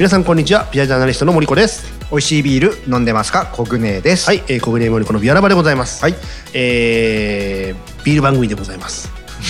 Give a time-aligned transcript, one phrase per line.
[0.00, 0.66] 皆さんこんにちは。
[0.72, 1.84] ビアジャーナリストの森子です。
[2.10, 3.44] 美味しいビール飲んでますか？
[3.44, 4.24] コグネです。
[4.28, 6.02] はい、えー、小暮森子のビアラバでございます。
[6.02, 6.14] はい。
[6.54, 9.12] えー、ビール番組でございます。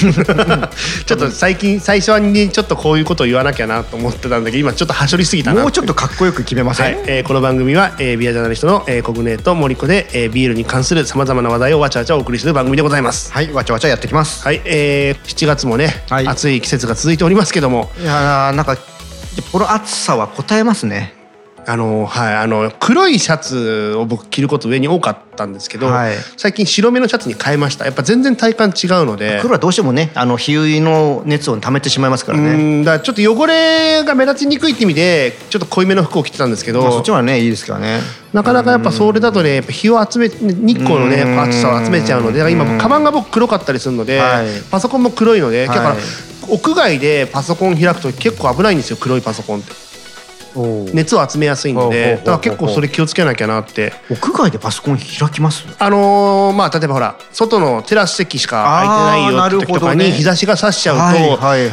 [1.06, 5.62] ちょっと最近最初にちょっとこういうことを言わなきゃなと思ってたんだけど今ちょっとはしょりすぎたな。
[5.62, 13.32] もうちょっとかっこよく決めません、はい、えー、この番組は、えー、ビアジャーナリストの、えー、コグネと森子で、えー、ビールに関するさまざまな話題をわちゃわちゃお送りする番組でございます。
[13.32, 13.52] はい。
[13.52, 14.44] わちゃわちゃやってきます。
[14.44, 16.26] はい、えー、7月もね、はい。
[16.26, 18.76] 暑い季節が続いておりますけども、いやーなんか
[19.52, 21.19] この暑さは答えますね。
[21.66, 26.14] あのはいあの黒いシャツを僕着ること上に多かったんですけど、はい。
[26.36, 27.84] 最近白めのシャツに変えました。
[27.84, 29.38] やっぱ全然体感違うので。
[29.40, 38.00] 黒はどうしてもねあの日の熱を溜めてしまいますからうね、んだからちょっと汚れが目立ちにくいって意味でちょっと濃いめの服を着てたんですけど、まあ、そっちはねいいですからね。
[38.32, 41.40] なかなかやっぱそれだとねやっぱ日を集め日光のねうん。
[41.40, 44.46] 暑さを集めちゃうので今カバンが僕黒かったりするので、はい。
[44.70, 45.98] パソコンも黒いので、だからはい。
[46.48, 49.72] 屋外でパソコン開くと結構危ないんですよ黒いパソコンって。
[49.72, 49.89] お
[50.94, 53.92] 熱を集めやすいのでだから結構それ気をつけなきゃなって。
[54.10, 55.64] 屋外でパソコン開きます？
[55.78, 60.96] あのーまあ例えばほら外のテラス席しか空いてないよって時とかに日差しが差しちゃう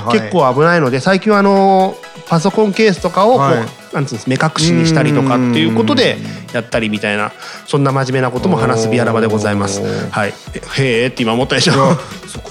[0.06, 3.66] と、結構危ないので最近はあのーパソコンケースとかをこう、はい。
[3.94, 6.18] なんつうんです目隠しにしたりとかっていうことで
[6.54, 7.32] やったりみたいな
[7.66, 9.82] そんな真面目なことも話すビアラバでございます。
[10.12, 10.34] はい、
[10.78, 11.74] へえって今思ったでしょ。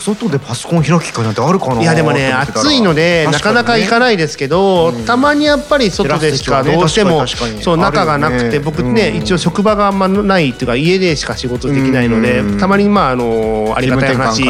[0.01, 7.63] 外でパソコン開く機会なんてあるかないいやでもね暑いのでなかなか行かいないですけど、たまにやっぱり外でしかどうしても、確かに確かに。
[7.63, 9.17] そう中がなくて僕ね、うん。
[9.19, 12.59] 一応職場があんまないっていうか家でしか仕事できないので、うん。
[12.59, 14.43] たまにまああのありがたい話、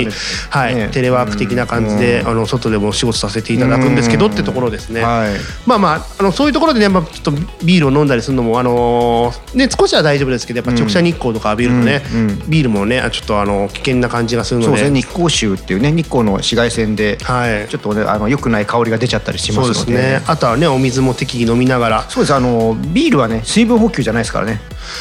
[0.50, 0.86] はいね。
[0.86, 5.02] ねテレワーク的な感じで、あの外でも仕事させていただくんですけどってところですね。
[5.06, 5.34] はい。
[5.66, 7.30] まあまああのそういうところでね、まあ、ちょっと
[7.64, 12.50] ビールを飲んだりするのもあのーね少しは大丈夫ですけどやっぱ直射日光とか浴びるとね、うんうん。
[12.50, 14.66] ビールもねちょっとあの危険な感じがするので。
[14.66, 17.68] そうですね日光臭っていうね日光の紫外線ではい。
[17.68, 19.92] ちょっとねあの良くない香りが出ちゃったりしますので。
[19.92, 20.22] ですね。
[20.26, 22.02] あとはねお水も適宜飲みながら。
[22.10, 24.60] そうですあのビールはね水分補給じゃないですからね。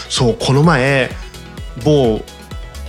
[0.10, 1.10] そうこの前
[1.84, 2.22] 某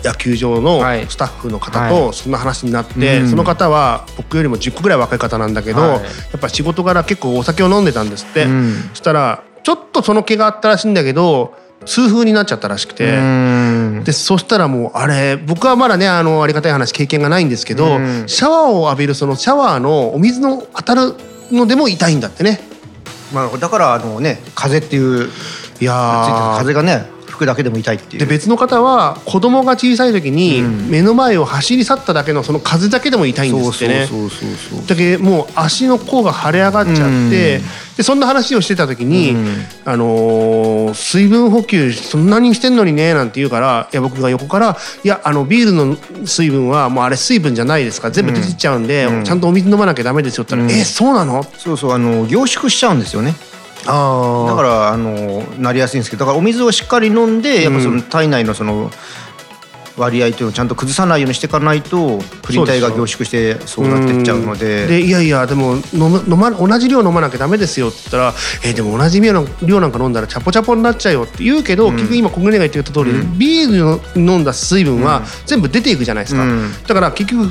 [0.04, 1.06] 野球場のはい。
[1.08, 3.28] スタッフの方はとそんな話になって、うん。
[3.28, 5.90] その方は僕よりも10個ぐらい若い方なんだけど、はい。
[5.92, 6.00] や
[6.36, 8.74] っぱ仕事柄結構お酒を飲んでたんですって、うん。
[8.90, 11.54] そしたらちょっとその気があったらしいんだけど
[11.84, 13.16] 痛風になっちゃったらしくて。
[13.16, 14.02] うん。
[14.04, 18.24] でそしたらもうあれ僕はまだねあのありがたい話経験がないんですけど、うん。
[18.26, 21.14] シャワーを浴びるそのシャワーのお水の当たる
[21.50, 22.60] のでも痛いんだってね。
[23.32, 25.28] まあだからあのね風っていう
[25.80, 28.20] いやー風がね吹くだけでも痛いっていう。
[28.20, 30.88] で別の方は子供が小さい時にうん。
[30.88, 34.08] 目の前を走り去っただけのその風だけでも痛いんですってね。
[34.86, 37.30] だけどもう足の甲が腫れ上がっちゃって、うん。
[37.30, 37.62] で
[38.02, 39.64] そんな話をしてた時に、うん。
[39.84, 48.08] あのー水分補給そんなにしてんのにねなんて言うからいや僕が横から「いやあのビールの水分はもうあれ水分じゃないですか。
[48.08, 49.24] ら全部出てっちゃうんで、うん。
[49.24, 50.80] ちゃんとお水飲まなきゃダメですよ」って言ったら「うん。
[50.80, 53.34] えそうなの?」そうそうあの凝縮しちゃうんですよね
[53.86, 58.90] あだからあのなりやすいんですけどだからお水をしっかり飲んでやっぱその体内のその
[59.96, 64.86] 割合というのをちゃんと崩さないようにしていかないとプリン体が凝縮してそうなってっちゃうので。
[64.86, 76.72] でいやいやでも飲む飲ま同じ量飲まなきゃダメですよって言ったら「えーでも同じ量なんか飲んだらチャポチャポになっちゃうよ」って言うけど、結局今小暮が言ってた通り、ビールの飲んだ水分は全部出ていくじゃないですか、うん。
[76.86, 77.48] だから結局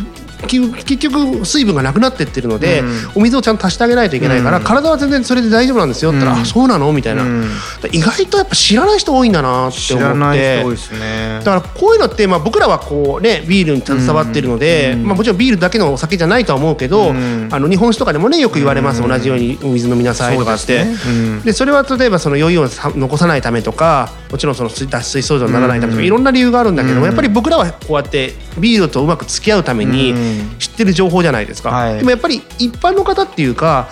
[0.48, 3.12] 結局水分がなくなってってるので、うん。
[3.16, 6.42] お水をちゃんと足してあげないといけないから、体は全然それで大丈夫なんですよって言ったら「うん。
[6.44, 7.50] あそうなの?」みたいな、うん。
[7.92, 9.80] 意外とやっぱ知らない人多いんだなって思って。
[9.82, 11.40] 知らない人多いですね。
[11.40, 15.04] だからこういうのって、まあ、僕らはこうねビールに携わってるので、うん。
[15.08, 17.50] まあ、もちろんビールだけのお酒じゃないとは思うけど、うん。
[17.52, 19.10] あの日本酒とかでもねよく言われます、うん。
[19.10, 20.84] 同じようにお水飲みなさいとかって。
[20.84, 21.54] ですね。
[21.54, 26.06] それは例えばその酔いをさ残さないためとかもちろんその脱水症状にならないためとか、うん。
[26.06, 27.04] いろんな理由があるんだけど、うん。
[27.06, 30.25] やっぱり僕らはこうやってビールとうまく付き合うためにうん
[30.60, 31.98] 知ってる情報じゃないですか、はい。
[31.98, 33.88] でもやっぱり一般の方っていうか、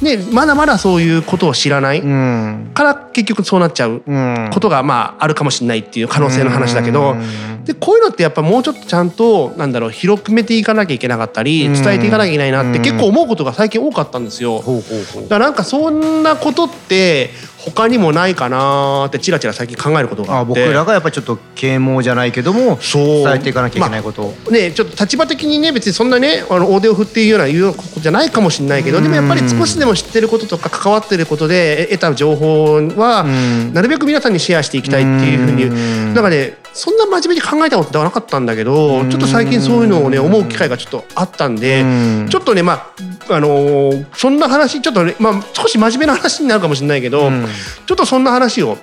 [0.00, 2.70] ね、まだまだそういうことを知らないうん。
[2.74, 4.50] から結局そうなっちゃううん。
[4.52, 7.64] ことがまああるかもしれないっていう可能性の話だけど、うん。
[7.64, 11.74] でこういうのってやっぱもうちょっとちゃんとなんだろう広めていかなきゃいけなかったりうん。
[11.74, 12.82] 伝えていかなきゃいけないなってうん。
[12.82, 14.58] 結構思うことが最近多かったんですよ。
[14.58, 17.30] だからなんかそんなことって
[17.64, 20.48] 他にもないかなってチラチラ最近考えることがああって。
[20.48, 23.02] 僕らがやっぱりちょっと啓蒙じゃないけどもそう。
[23.24, 24.22] 伝えていかなきゃいけないこと。
[24.22, 33.72] を、ね、ちょっと立場的にね別にそんなねあの大手を振っているような言うことじゃないかもしれないけどでもやっぱり少しでも知ってることとか関わってることで得た情報はん。
[33.72, 35.64] なるべく皆さんにシェアしていきたいっていうふうに。
[35.64, 36.14] うん。
[36.14, 42.28] なんかねそんな真面目に考えたことではなかったんだけどちょっと最近そういうのをね思う機会がちょっとあったんでうん。
[42.30, 42.92] ちょっとねまあ
[43.30, 47.46] あのーそんな話ちょっとねまあ少し真面目な話になるかもしれないけどうん。
[47.86, 48.78] ちょっとそんな話を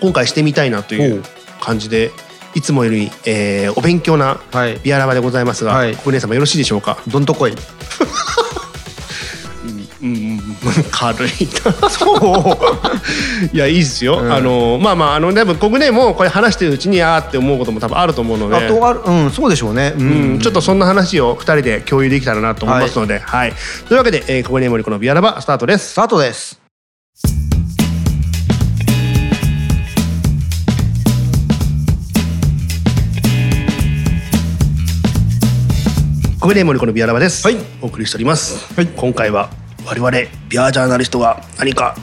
[0.00, 1.22] 今回してみたいなという
[1.60, 2.10] 感じで
[2.54, 4.78] いつもより、えーお勉強なはい。
[4.82, 5.94] ビアラバでございますが、はい。
[5.96, 6.98] 小舟様よろしいでしょうか？
[7.08, 7.54] どんとこい
[10.02, 10.40] うんうん
[10.90, 11.28] 軽い
[11.80, 11.88] な。
[11.88, 12.60] そ
[13.52, 13.56] う。
[13.56, 14.32] いやいいですよ、うん。
[14.32, 18.56] あのまあまああの多分国内もこれ話してるうちにあーって思うことも多分あると思うので。
[18.56, 19.94] あとあるうんそうでしょうね。
[19.96, 23.52] ううん、ちょっとそんな話を2人で共有できたらなと思いますので、はい。
[23.88, 25.92] というわけで、えー、ここに森子のビアラバスタートです。
[25.92, 26.60] スタートです。
[36.40, 37.56] ここで森子のビアラバです、はい。
[37.80, 38.88] お送りしております、はい。
[38.88, 40.10] 今回は我々
[40.48, 41.96] ビアジャーナリストが何か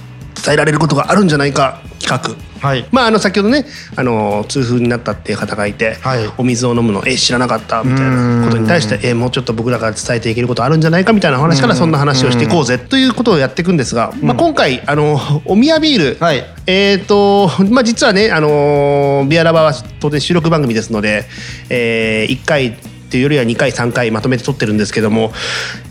[0.44, 2.50] 伝えられることがあるんじゃないか企画。
[2.60, 2.86] はい。
[2.92, 3.66] まあ、あの先ほどね
[3.96, 6.28] あの痛風になったっていう方がいて、はい。
[6.38, 16.44] お水を飲むのえ知らなかったみたいなことに対してえもうちょっと僕らが伝えていけることあるんじゃないかみたいな話からそんな話をしていこうぜということをやっていくんですが、まあ、今回あのおみやビール、はい。
[16.68, 21.26] えーとまあ、実はね、あのビアラバは当然収録番組ですので、
[21.70, 22.78] え1回
[23.10, 25.34] っていうよりは2回3回まとめて撮ってるんですけども、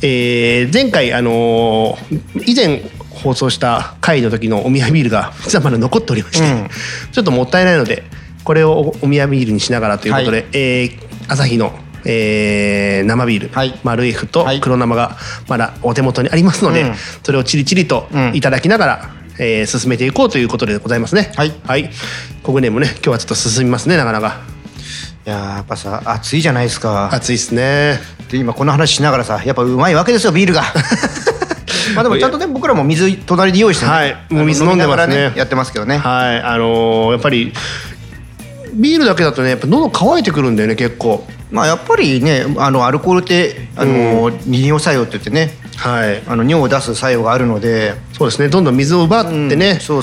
[0.02, 1.98] えー前回、あの
[2.46, 2.80] 以前
[3.10, 6.68] 放送した回の時のおみやビールが実はまだ残っておりまして、うん。
[7.10, 8.04] ちょっともったいないので
[8.44, 11.76] これをおみやビールにしながらということで、はえー朝日の、
[12.06, 13.80] えー生ビール、はい。
[13.82, 14.60] マルエフとはい。
[14.60, 15.16] 黒生が
[15.48, 16.94] まだお手元にありますので、うん。
[17.24, 18.36] それをチリチリとうん。
[18.36, 19.10] いただきながら、
[19.40, 21.32] えー進めていこうということでございますね。
[21.34, 21.52] はい。
[21.64, 21.90] はい。
[22.44, 24.40] 国内もね今日はちょっと進みますねなかなか
[25.28, 27.10] いやーやっぱさ暑いじゃないですか。
[27.12, 28.00] 暑いですね。
[28.30, 30.62] で今この話しながらさやっぱうまいわけですよビールが。
[31.94, 33.90] まあでもちゃんとね僕らも水隣で用意してね。
[33.90, 35.02] はいもう水飲んでますね。
[35.02, 35.98] あの飲みながらやってますけどね。
[35.98, 37.52] はいあのーやっぱり
[38.72, 41.26] ビールだけだとねやっぱ喉乾いてくるんだよね結構。
[41.50, 46.22] まあやっぱりねあのアルコールってあの、利尿作用って言ってねはい。
[46.26, 47.94] あの尿を出す作用があるので。
[48.12, 48.48] そうですね。
[48.48, 49.80] どんどん水を奪ってね、うん。
[49.80, 50.00] そ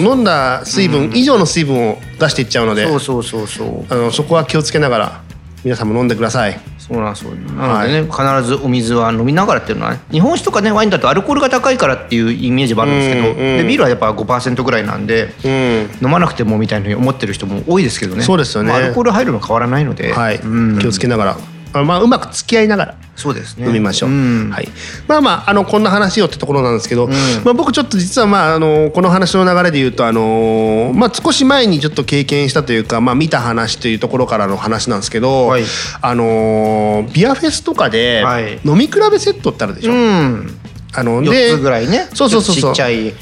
[0.00, 3.84] 飲んだ水分以上の水分を出していっちゃうので、そうそうそうそう。
[3.92, 5.22] あのそこは気をつけながら
[5.62, 6.58] 皆さんも飲んでください。
[6.78, 13.36] そうなんですよなのでね、必ずお水は飲みながらっていうのはね日本酒とかねワインだとアルコールが高いからっていうイメージもあるんですけど、うんうん。
[13.58, 16.06] でビールはやっぱ5%ぐらいなんで、うん。
[16.06, 18.22] 飲まなくてもみたいに思ってる人も多いですけどね。
[18.22, 18.70] そうですよね。
[18.70, 20.78] まあアルコール入るの変わらないので、はい、うん。
[20.78, 21.38] 気をつけながら、
[21.80, 22.94] あまあうまく付き合いながら。
[23.16, 23.66] そうですね。
[23.66, 24.50] 飲みましょう、ん。
[24.50, 24.68] はい、
[25.08, 27.08] まあまああのこんな話よってところなんですけど、
[27.44, 35.62] まあ、僕ちょっと実はまああのこの話の流れで言うとあの、まあ、少し前にちょっと経験したというか、まあ、見た話というところからの話なんですけど、はい。
[36.02, 38.60] あのビアフェスとかではい。
[38.64, 40.58] 飲み比べセットってあるでしょ、うん。
[40.92, 42.08] あの4つぐらいね。
[42.12, 42.72] そうそうそうそう。
[42.72, 43.14] ちっちゃい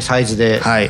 [0.00, 0.86] サイズで、はい。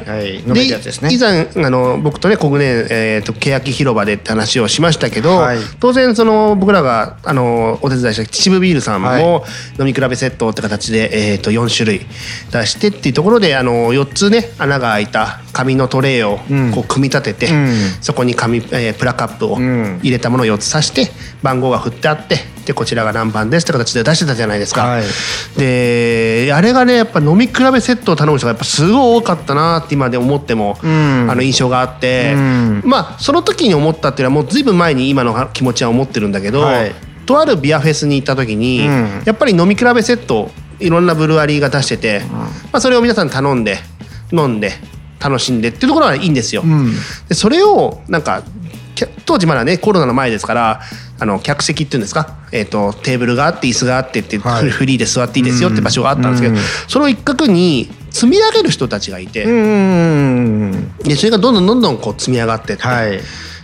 [0.46, 1.10] 飲めるやつですね。
[1.12, 5.58] 以前あの僕とね国内、えー、と欅広場でって話をしましたけど、はい。
[5.80, 9.22] 当然その僕らがあのお手伝いした秩父ビールさんも、はい。
[9.80, 12.06] 飲み比べセットって形で、えー、と4種類
[12.50, 16.70] 出してっていうところであの4つね穴が開いた紙のトレイをん。
[16.72, 17.68] こう組み立てて、うん。
[18.00, 19.98] そこに紙、えープラカップをん。
[20.02, 21.10] 入れたものを4つ刺して
[21.42, 24.84] 番号が振ってあってでこちらが何番ですって形で出してたじゃないですか。
[24.84, 25.04] はい。
[25.58, 31.30] であれがねやっぱ飲み比べセットを頼む人がやっぱすごい多かったなって今で思っても、ん。
[31.30, 32.82] あの印象があって、うん。
[32.84, 36.94] まあその時に思ったっていうのはもうずいぶん前に今の気持ちは思ってるんだけど、はい。
[37.26, 39.22] とあるビアフェスに行った時に、うん。
[39.24, 43.78] やっぱり飲み比べセットをいろんなブルワリーが出してて、まあ、それを皆さん頼んで
[44.32, 44.72] 飲んで
[45.20, 46.62] 楽しんでっていうところはいいんですよ。
[46.62, 46.92] ん。
[47.28, 48.42] でそれをなんか
[49.24, 50.80] 当時まだねコロナの前ですから
[51.18, 54.70] あの客席っていうんですか、えー、とテーブルがあって椅子があってって、はい。
[54.70, 56.60] フリーで座っていいですよって場所があったんですけど、うん。
[56.88, 63.20] その一角に積み上げる人たちがいて、うんでそれがどんどんどんどんこう積み上がってって、はい。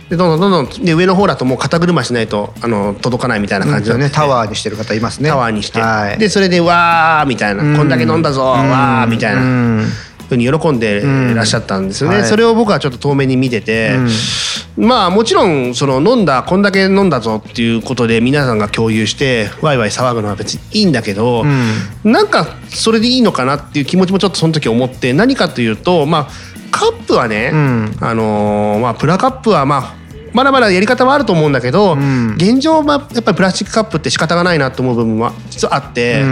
[0.09, 4.09] でどんどんどんどんで上の方だともう肩車しないとあの届かないみたいな感じで、ね。
[4.09, 5.29] タワーにしてる方いますね。
[5.29, 9.83] タワーにして、はい、でそれでわーみたいな、こんだけ飲んだぞわーみたいな。
[10.29, 12.25] うんふうに喜んでいらっしゃったんですよね、はい。
[12.25, 13.97] それを僕はちょっと遠目に見てて、
[14.77, 21.43] まあもちろんその飲んだこんだけ飲んだぞっていうことで皆さんが共有してワイワイ騒ぐのは別にいいんだけど、
[22.03, 26.27] なんかそれでいいのかなっていう気持ちもちょっとその時思って何かというとまあ
[26.71, 27.97] カップはね、ん。
[27.99, 29.99] あのーまあプラカップはまあ
[30.31, 32.35] まだまだやり方はあると思うんだけど、ん。
[32.35, 36.25] 現状はやっぱりプラスチックカップって仕方がないなと思う部分は実はあって、う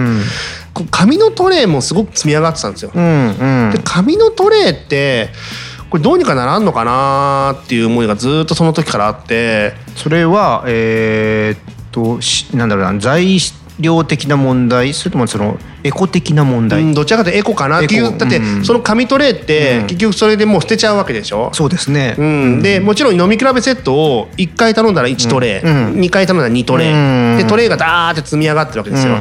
[0.86, 2.91] 紙のトレイもすごく積み上がってたんですよ。
[2.93, 5.29] うんうんで紙のトレイって
[5.89, 13.39] これどうにかならんのかなっていう思いがずっとその時からあってそれはえーっとしなんだろうな材
[13.79, 18.65] 料的な問題それともそのエコ的な問題、うんどちらかというとエコかなっていうだってうん。
[18.65, 21.51] その紙トレイって結局それでもう捨てちゃうわけでしょ？
[21.53, 26.00] そうですね、うん、でもちろん飲み比べセットを1回頼んだら1トレイ、うん。
[26.00, 27.38] 2回頼んだら2トレイ、うん。
[27.38, 29.15] でトレイがダーって積み上がってるわけですよ。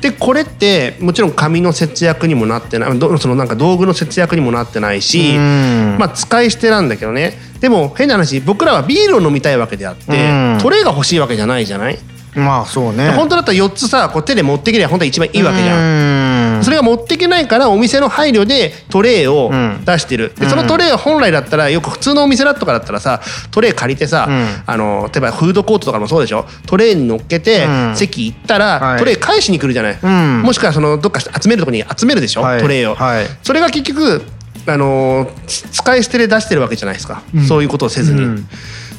[0.00, 2.98] でこれってもちろん紙の節約にもなってない。
[2.98, 5.96] どそのなんか道具の節約にもなってないし、うん。
[5.98, 7.34] まあ使い捨てなんだけどね。
[7.60, 10.58] でも変な話僕らはビールを飲みたいわけであって、うん。
[10.62, 11.98] トレイが欲しいわけじゃないじゃない、
[12.34, 13.10] まあそうね。
[13.10, 16.60] 本当だったら4つさこう手で持ってきれば本当は一番いいわけじゃん。
[16.60, 16.62] ん。
[16.62, 19.84] が持っていけないからお店の配慮でトレイをうん。
[19.84, 23.20] 出してる、でそのトレイは本来だったらよく普通のお店だとかだったらさ
[23.50, 24.46] トレイ借りてさ、うん。
[24.66, 26.46] あの例えばフードコートとかもそうでしょ？
[26.66, 27.96] トレイに乗っけて、うん。
[27.96, 28.98] 席行ったら、はい。
[28.98, 30.42] トレイ返しに来るじゃない、うん。
[30.42, 32.60] もしくはそのどっか集めるとこに集めるでしょ、はい。
[32.60, 33.26] トレイを、はい。
[33.42, 34.22] それが結局
[34.66, 38.46] あのつ使い捨てで出してるわけじゃないですか、そういうことをせずに、うん。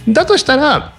[0.09, 0.93] だとしたら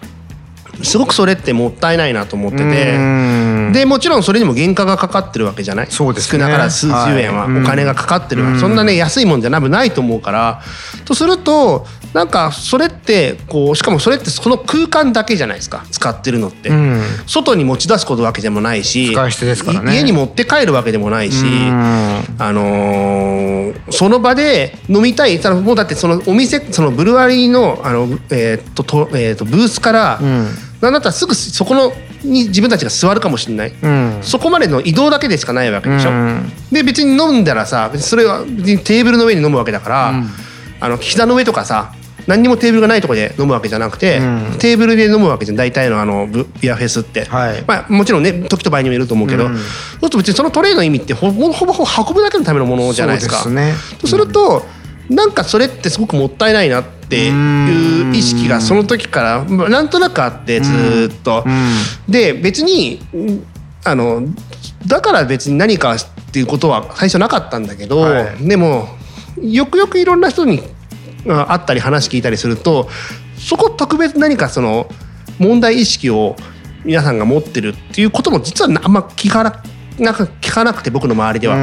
[0.83, 3.73] すごくそれってもったいないなと思ってて、うん。
[3.73, 5.87] でもちろんそれにも原価がかかってるわけじゃない？
[5.91, 6.41] そうですね。
[6.41, 7.47] 少なからず数十円は。
[7.47, 7.63] はい。
[7.63, 10.63] お金がかかってるわ、うんそんなね安いもんじゃなくないと思うから。
[11.05, 17.01] とするとなんかそれってこうしかもそれってその空間だけじゃないですか使ってるのって、うん。
[17.27, 19.93] 外に持ち出すことわけでもないし使い捨てですからね。
[19.93, 22.25] い家に持って帰るわけでもないし、うん。
[22.39, 30.49] あのーその場で飲みたいただもうだってそのお店そのブルワリーのあの、えーっととえーっとブースから、うん。
[30.83, 31.93] なんだったらすぐそこの
[32.23, 34.19] に自分たちが座るかもしれない、うん。
[34.21, 36.53] そこまでの移動だけでしかないわけでしょ、うん。
[36.71, 40.29] で別に飲んだらさそれは別にテーブルの上に飲むわけだから、うん。
[40.81, 41.95] あの膝の上とかさ
[42.27, 44.59] 何にもテーブルがないところで飲むわけじゃなくて、うん。
[44.59, 45.57] テーブルで飲むわけじゃん。
[45.57, 47.65] 大体のあのブビアフェスって、はい。
[47.67, 49.57] まあ、もちろんね時と場合にもよると思うけど、うん。
[49.57, 53.37] そうすると別にそのトレイの意味ってほぼほぼ運ぶだけのためのものじゃないですか。
[53.37, 53.75] そうね。
[54.01, 54.65] とすると、
[55.09, 61.45] なんかそれってすごくもったいないなっていう意識がその時からまあなんとなくあってずーっと。
[62.09, 63.47] で別にうん
[63.85, 64.23] あの
[64.87, 65.99] だから別に何かっ
[66.33, 68.49] ていうことは最初なかったんだけど、はい。
[68.49, 68.89] でも
[69.41, 70.63] よくよくいろんな人にあ
[71.29, 72.89] あったり話聞いたりすると
[73.37, 74.89] そこ特別何かその
[75.39, 76.37] 問題意識を
[76.85, 79.63] 皆さんが持ってるっていうことも実はあんま聞かな
[79.99, 81.57] なんか聞かなくて僕の周りでは。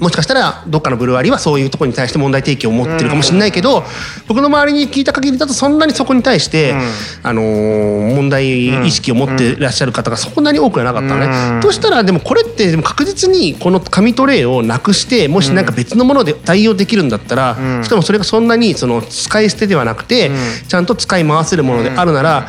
[0.00, 3.82] うんもしかしたらどっかのブルワリーはそういうところに対して問題提起を持ってるかもしれないけど、
[4.28, 6.80] 僕の周りに聞いた限りだとそんなにそこに対して、うん。
[7.22, 10.44] あのー問題意識を持っていらっしゃる方がそん。
[10.44, 11.54] なに多くはなかったのね。
[11.56, 11.60] うん。
[11.60, 17.84] としたらでもこれってでも確実にこの紙トレイをなくしてもしなんか別のもので対応できるんだったら、うん。
[17.84, 20.36] しかもそれがそんなにその使い捨てではなくて、うん。
[20.68, 22.48] ちゃんと使い回せるものであるなら、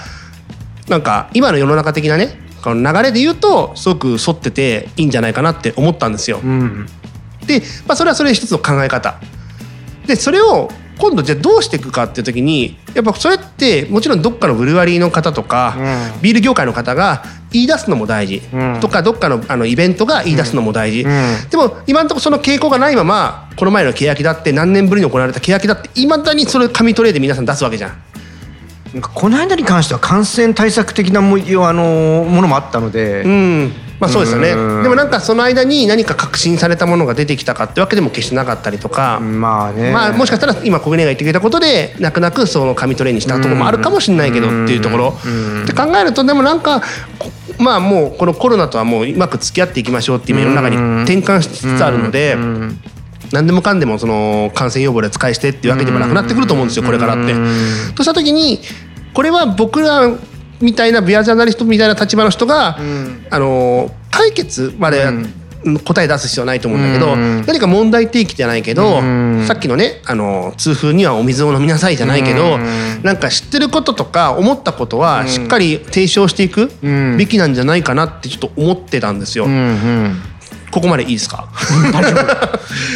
[0.87, 6.41] なんか今の世の中的なねこの流れで言うとすごく沿ってていいんじゃないかなって思ったんですよ。
[7.55, 9.19] うんで、まあ、それはそれ一つの考え方。
[10.05, 16.21] でそれを今度じゃあどうしていくかっていう時にやっぱそれってもちろんどっかのブルワリーの方とか、うん。
[16.21, 18.79] ビール業界の方が言い出すのも大事、うん。
[18.81, 21.49] とかどっかのあのイベントが言い出すのも大事、うん。
[21.49, 28.01] でも今のところその傾向がないままこの前の欅だって何年ぶりに行われた欅だっていまだにそれ紙トレイで皆さん出すわけじゃん。
[29.13, 33.74] この間に関しては感染対策的なもあのものもあったので、うん。
[34.00, 34.51] まあそうですよね。
[34.51, 39.91] うんでもなんかその間に何か確信されたものが出てきたかってわけでも決してなかったりとか、まあね。
[39.91, 45.13] まあ、もしかしたら今小舟が言ってくれたことで泣く泣くその紙トレイにしたところもあるかもしれないけどっていうところ。
[45.63, 46.82] って考えるとでもなんか
[47.20, 52.34] こまあもうこのコロナとはもううまく付き合っていきましょうっていう世の中に転換しつつあるので。
[52.34, 52.79] うん
[53.31, 57.34] 何でもかんでもその感染予防で使い捨てっていうわけでもなくなってくると思うんですよこれからって。
[57.96, 58.60] とした時に
[59.13, 60.12] これは僕ら
[60.62, 62.77] みたいなビアジャーナリストみたいな立場の人が、
[63.29, 65.05] あの解決まで、
[65.84, 67.46] 答え出す必要はないと思うんだけど、うん。
[67.46, 69.46] 何か問題提起じゃないけど、うん。
[69.48, 73.03] さっきのねあの痛風にはお水を飲みなさいじゃないけど、うん。
[73.03, 77.17] なんか知ってることとか思ったことはしっかり提唱していくうん。
[77.17, 79.48] べきなんじゃないかなってちょっと思ってたんですよ。
[80.77, 81.50] ここまでいいですか？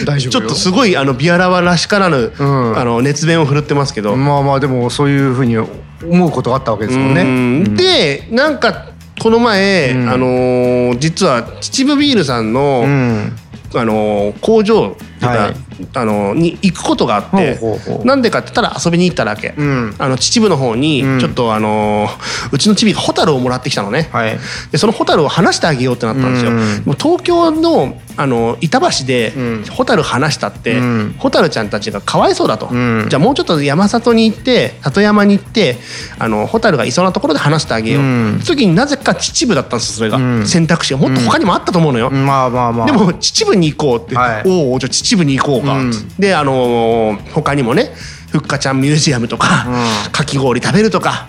[0.05, 0.31] 大丈夫。
[0.31, 2.77] ちょっとすごいあのビアラワらしからぬ、ん。
[2.77, 4.15] あの熱弁を振るってますけど。
[4.15, 7.21] まあまあでもそういうふうに思うことがあったわけですもんね。
[7.21, 7.25] う
[7.71, 7.75] ん。
[7.75, 10.09] でなんかこの前、うん。
[10.09, 13.35] あのー実は秩父ビールさんの、うん。
[13.73, 15.55] あのー工場はい。
[15.93, 17.59] あのーに行くことがあって
[18.03, 19.95] なんでかって言ったら遊びに行っただけ、うん。
[19.97, 21.19] あの秩父の方にうん。
[21.19, 24.37] ちょっとあのーうちのチビがホタルをもらってきたのね、はい。
[24.71, 26.51] でそのホタルを離してあげようってなったんですよ。
[26.51, 26.57] うん。
[26.85, 29.65] もう東京のあの板橋でうん。
[29.69, 31.15] ホタル離したって、うん。
[31.17, 33.07] ホタルちゃんたちがかわいそうだと、うん。
[33.09, 35.77] じゃあもうちょっと山里に行って里山に行って
[36.19, 38.39] あのホタルがいそうなところで離してあげよう、うん。
[38.43, 40.45] 時になぜか秩父だったんですそれが、うん。
[40.45, 40.99] 選択肢が。
[40.99, 42.09] もっと他にもあったと思うのよ。
[42.09, 42.85] まあまあまあ。
[42.85, 44.43] でも秩父に行こうって、はい。
[44.45, 45.91] おおじゃあ秩父に行こうか、うん。
[46.19, 47.91] であのー他にもね
[48.31, 50.11] ふっかちゃんミュージアムとか、うん。
[50.11, 51.27] かき氷食べるとか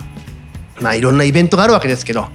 [0.81, 2.27] まあいろんなイベントがあるわけですけど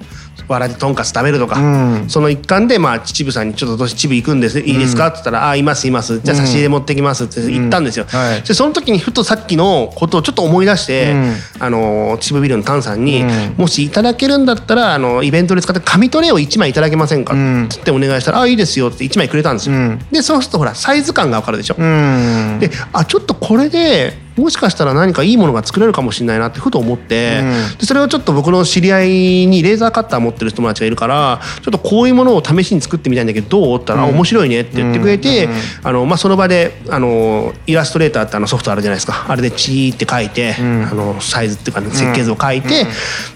[0.49, 2.09] わらじとんかつ食べるとか、うん。
[2.09, 5.07] その一環でまあ秩父さんにちょっとどうし秩父行くんですいいですか？
[5.07, 6.19] って言ったら「ああいますいます。
[6.19, 8.19] じゃあ差し入れ持ってきます」って言ったんですよ、うん。
[8.19, 8.41] はい。
[8.41, 11.35] でその時にふとさっきのことをちょっと思い出して、うん。
[11.59, 13.53] あの秩父ビルの丹さんに、うん。
[13.57, 17.69] もしいただけるんだったらあのイベントで使って紙トレイを1枚いただけませんか?」うん。
[17.71, 19.99] ってお願いしたら「ああいいですよ」って1枚くれたんですよ、うん。
[20.11, 22.57] でそうするとほらサイズ感が分かるでしょ、うん。
[22.59, 27.77] であちょっとこれでもしかしたら何かいいものが作れるかもしれないなってふと思って、うん。
[27.77, 29.09] でそれをちょっと僕の知り合い
[29.47, 33.81] にレーザーカッター持ってる友達がいるからちょっとこういうものを試しに作ってみたいんだけどどう？
[33.81, 34.15] ったら、うん。
[34.15, 35.53] 面白いねって言ってくれて、うん。
[35.83, 39.25] あのまあ、その場であのイラストレーターってあのソフトあるじゃないですか。
[39.27, 40.87] あれでチーって書いて、ん。
[40.89, 42.85] あのサイズっていうか、ね、設計図を書いて、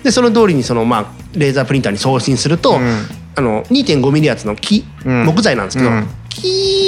[0.03, 2.81] でその通りにその、まあ、レーザープリンターに送信すると、ん。
[3.35, 5.25] あの2.5ミリ厚の木、うん。
[5.25, 6.07] 木材なんですけど、うん。
[6.29, 6.82] キー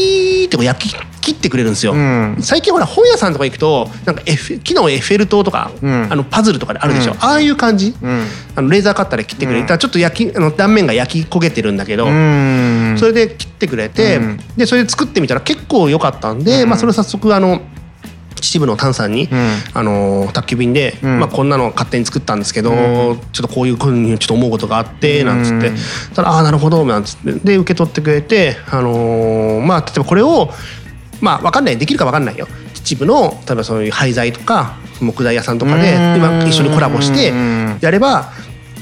[0.47, 1.93] ってこう焼き切ってくれるんですよ。
[1.93, 2.37] うん。
[2.41, 6.07] 最近ほら本屋さんとか行くとなんかエッフェ木のエッフェル塔とか、うん。
[6.11, 7.17] あのパズルとかであるでしょ、うん。
[7.19, 8.25] ああいう感じ、うん。
[8.55, 12.95] あのレーザーカッターで切ってくれた、ちょっと焼きあの断面が焼き焦げてるんだけど、うん。
[12.97, 14.39] それで切ってくれて、うん。
[14.55, 16.69] でそれで作ってみたら結構良かったんで、うん。
[16.69, 17.61] まあ、それを早速あの
[18.45, 19.29] 秩父の丹さんに、ん。
[19.73, 21.19] あの宅急便で、うん。
[21.19, 22.73] まあ、こんなの勝手に作ったんですけど、う
[23.31, 25.71] ちょっとこういうふうにちょっと思うことがあってなんつって、
[26.13, 27.33] たら「ああなるほど」なんつって。
[27.33, 30.53] で受け取ってくれて、あのーまあ、例えばこれを
[31.21, 31.77] まあ分かんない。
[31.77, 32.47] できるか分かんないよ。
[32.73, 36.15] 秩父の例えばそういう廃材とか木材屋さんとかでうん。
[36.17, 37.77] 今一緒にコラボしてうん。
[37.81, 38.31] やれば。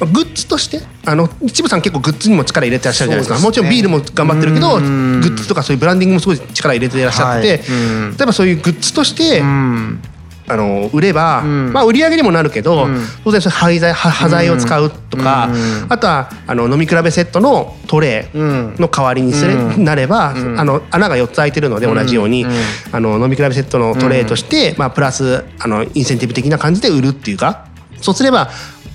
[0.03, 3.37] まあグッズとしてあのさん結構グッズにも力入れてらっしゃるじゃないですか。
[3.37, 3.43] ね。
[3.43, 5.21] もちろんビールも頑張ってるけどグうん。
[5.21, 7.81] ッズとかそういうブランディングもすごい力入れていらっしゃってて、はい。
[7.81, 8.17] うん。
[8.17, 10.01] 例えばそういうグッズとして、うん。
[10.45, 11.71] あの売れば、うん。
[11.71, 13.01] まあ、売り上げにもなるけど、うん。
[13.23, 15.85] 当然それ廃材は端材を使うとか、うん。
[15.89, 18.73] あとはあの飲み比べセットのトレうん。
[18.75, 19.83] ーの代わりにすれ、うん。
[19.85, 20.59] なれば、うん。
[20.59, 22.45] あの穴が4つ開いてるので同じように、
[22.91, 27.67] あの飲み比べセットのトレーとして、まあ、プラスあのインセンティブ的な感じで売るっていうか
[28.01, 28.49] そうすれば、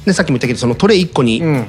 [0.08, 1.66] ね、さっきも言ったけどそのトレー1個にうん。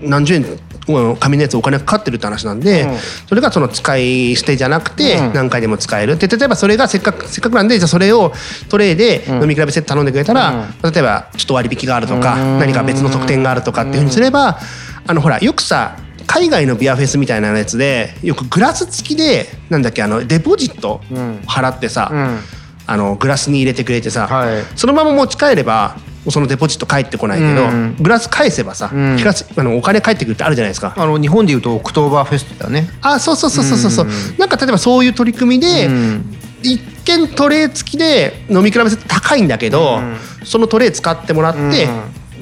[0.00, 0.44] 何十円
[0.88, 2.96] うん紙のやつお金がかかってるって話なんで、うん。
[3.26, 5.32] それがその使い捨てじゃなくてうん。
[5.32, 6.16] 何回でも使える。
[6.16, 8.32] で例えばそれがせっかくせっかくなんでじゃあそれを
[8.68, 9.42] トレーでうん。
[9.42, 12.58] 飲み比べセット頼んでくれたら、例えばちょっと割引があるとか、うん。
[12.60, 14.58] 何か別の特典があるとかっていうふうにすれば、
[15.06, 21.36] あのほらよくさ海外のビアフェスみたいなやつでよくグラス付きでなんだっけあのデポジットうん。
[21.46, 22.38] 払ってさ、うん。
[22.86, 24.62] あのグラスに入れてくれてさ、はい。
[24.76, 25.96] そのまま持ち帰れば
[26.30, 27.96] そのデポジット返ってこないけど、うん。
[28.00, 29.18] グラス返せばさ、うん。
[29.56, 30.94] あのお金返ってくるってあるじゃないですか。
[30.96, 32.88] あの日本でいうとオクトーバーフェストだね。
[33.02, 34.38] あそうそうそうそうそうそう、うん。
[34.38, 36.36] なんか例えばそういう取り組みで、うん。
[36.62, 40.16] 一見トレー付きで飲み比べて高いんだけど、うん。
[40.44, 41.88] そのトレー使ってもらって、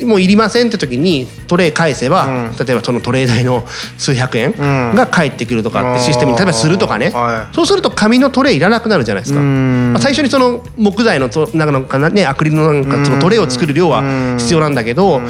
[0.04, 2.56] もういりませんって時にトレー返せば、うん。
[2.56, 3.64] 例えばそのトレー代の
[3.98, 4.94] 数百円ん。
[4.94, 7.54] が返ってくるとかってシステムに例えばするとかね、はい。
[7.54, 9.40] そうすると紙のトレーいらなくなるじゃないですか。
[9.40, 9.92] うん。
[9.92, 14.02] まあ、最初にその木材のとなんかのねアクリルのなんかそのトレーを作る量は
[14.38, 15.20] 必要なんだけど、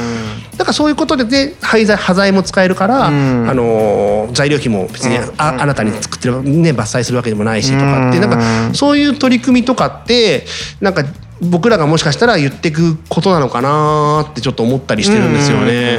[0.57, 3.49] だからそういうことでで廃材端材も使えるから、うん。
[3.49, 8.29] あのー材料費も別にああなたに作ってるね伐採するわけでもないしとかってうん。
[8.31, 10.45] なんかそういう取り組みとかって
[10.81, 11.05] なんか
[11.41, 15.99] 僕らがもしかしたら言っていくことなのかなってちょっと思ったりしてるんですよね。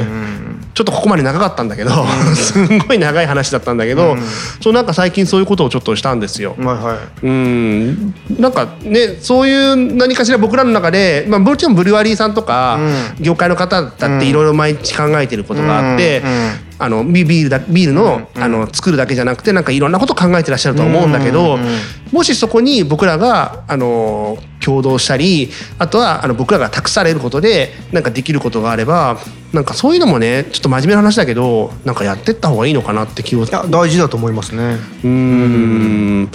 [0.74, 1.90] ちょっとここまで長かったんだけど、
[2.36, 4.16] すんごい長い話だったんだけど、
[4.60, 6.54] そうなんか最近そういうことをちょっとしたんですよ。
[6.56, 7.26] はいはい。
[7.26, 8.14] うん。
[8.38, 12.78] なんかねそういう何かしら僕らの中で、まあ、もちろんブルワリーさんとか、
[13.18, 21.68] 業界の方だっていろいろ毎日考えてることがあって、うんうんあのビビールだビールの,、あの作るだけじゃなくてなんかいろんなこと考えてらっしゃると思うんだけど、うんうん
[22.12, 29.16] もしそこに僕らがあの共同したりあとはあの僕らが託されることでなんかできることがあれば
[29.54, 34.76] なんかそういうのもねちょっと真面目な話だけどなんかやってった方がいいのかなって気を大事だと思いますね。
[35.04, 36.30] うーん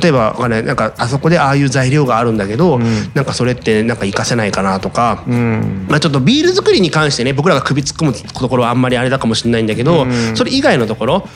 [0.00, 2.82] 例えばわかんなんかあそこでああいう材料があるんだけど、ん。
[3.14, 5.86] なんかそれってなんか活かせないかなとか、うん。
[5.88, 10.36] まあ、ちょっとビール作りに関してね僕らが首突っ込むところはあんまりあれだかもしれないんだけど、うん。
[10.36, 11.28] それ以外のところ、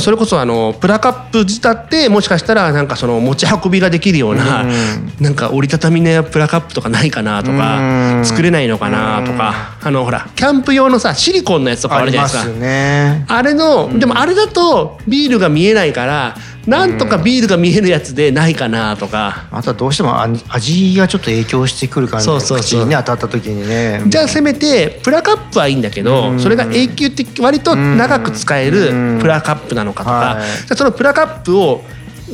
[0.00, 5.12] それこそあのプラカップ自体ってもしかしたらなんかその持ち運びができるような、うん。
[5.20, 8.24] なんか折りたたみのプラカップとかないかなとか、うん。
[8.24, 12.48] 作れないのかなとか、あのほらキャンプ用のさシリコンのやつとかああるじゃないですか。
[12.48, 13.24] りますね。
[13.28, 22.26] あれの、でもあれだとビールが見えないからなんとかビールが見えるやつでないかなとか、あとはどうしても味味がちょっと影響してくる感じ。
[22.26, 24.02] そうそう口にね当たった時にね。
[24.06, 26.40] じゃあせめてプラカップはいいんだけど、うん。
[26.40, 29.18] それが永久的割と長く使えるうん。
[29.20, 30.76] プラカップなのかとか、はい。
[30.76, 31.82] そのプラカップを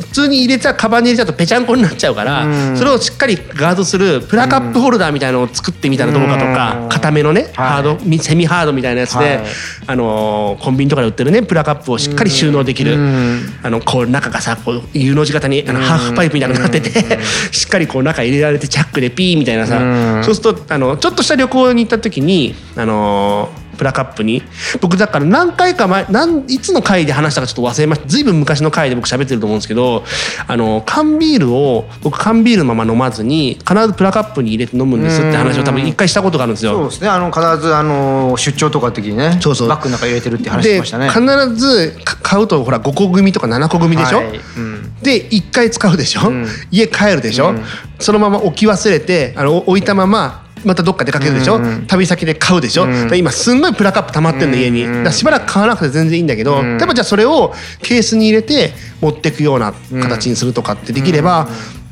[0.01, 2.77] 普通に入れちゃカバンに入れちゃうとぺちゃんこになっちゃうから、うん。
[2.77, 6.89] それをしっかりガードするプラカップホルダーみたいなのを作ってみたらどうかとか、うん。
[6.89, 7.53] 固めのね、はい。
[7.53, 9.45] ハードミセミハードみたいなやつで、はい。
[9.87, 13.41] あのーコンビニとかで売ってるねプラカップをしっかり収納できる、うん。
[13.63, 16.91] あのこう中がさこう U の字型にあのハーフパイプみたいになってて、
[17.53, 20.25] しっかりこう中入れられてチャックでピーみたいなさ、うん。
[20.25, 24.43] そうするとあのちょっとした旅行に行った時にあのープラカップに。
[24.81, 28.09] 僕だから何回か前なんいつの回で話したかちょっと忘れました。
[28.09, 30.05] ずいぶん昔の回で僕喋ってると思うんですけど
[30.47, 36.73] あの缶ビールを僕缶ビールのまま飲まずに必ずプラカップに入れて飲むんですって話を多分一回したことがあるんですよ。
[36.73, 37.09] そうですね。
[37.09, 39.69] あの必ずあの出張とかの時にねそうそう。
[39.69, 41.09] バッグの中に入れてるって話しでましたね。
[41.09, 41.21] 必
[41.55, 44.41] ずか買うとほら5個組とか7個組でしょ、はい。
[44.57, 44.95] うん。
[45.03, 46.47] で1回使うでしょ、ん。
[46.71, 47.63] 家帰るでしょ、うん。
[47.99, 52.93] そのまま置き忘れてあの置いたまままたどっか出かけるでしょ、うんうん旅先で買うでしょ、ん。
[52.93, 54.97] だから今すんごいプラカップ溜まってんの家に、うんうん。
[54.99, 56.79] だからしばらく買わなくて全然いいんだけど、ん。
[56.79, 59.73] 例えばじゃあそれをケースに入れて持ってくような
[60.03, 61.49] 形にするとかってできれば、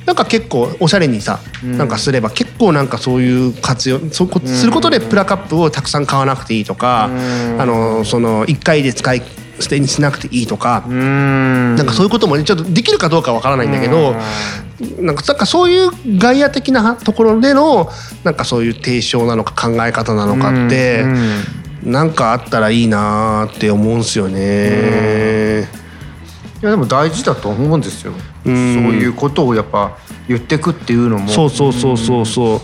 [0.07, 7.09] なんか結構おしゃれにさ、なんかすれば結構なんかそういう活用そうこすることでプラカップをたくさん買わなくていいとか、あ
[7.65, 9.23] のその1回で使い
[9.61, 11.77] 捨てにしなくていいとか、うん。
[11.77, 14.15] なんかそういうこともねちょっとできるかどうかわからないんだけど、
[15.01, 17.91] なんかなんかそういう外野的なところでの
[18.25, 21.05] なんかそういう提唱なのか考え方なのかって、
[21.83, 25.69] なんかあったらいいなーって思うんすよね。
[26.63, 28.15] いやでも大事だと思うんですよ、ん。
[28.45, 31.29] そういうことをやっぱ言ってくっていうのも。
[31.29, 32.63] そうそうそうそうそ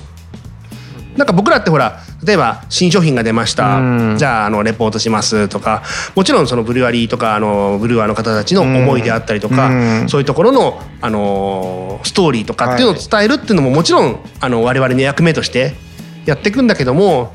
[1.15, 1.19] う。
[1.19, 4.17] なんか僕らってほら例えば新商品が出ました、うん。
[4.19, 5.83] じゃああのレポートしますとか
[6.15, 10.09] もちろんそのブルワリーとかあのブルワーの方たちの思いであったりとか、うん。
[10.09, 15.75] そういうところの、あのストーリーとかっていうのを伝えるっていうのももちろんあの我々の役目として
[16.27, 17.33] やっていくんだけども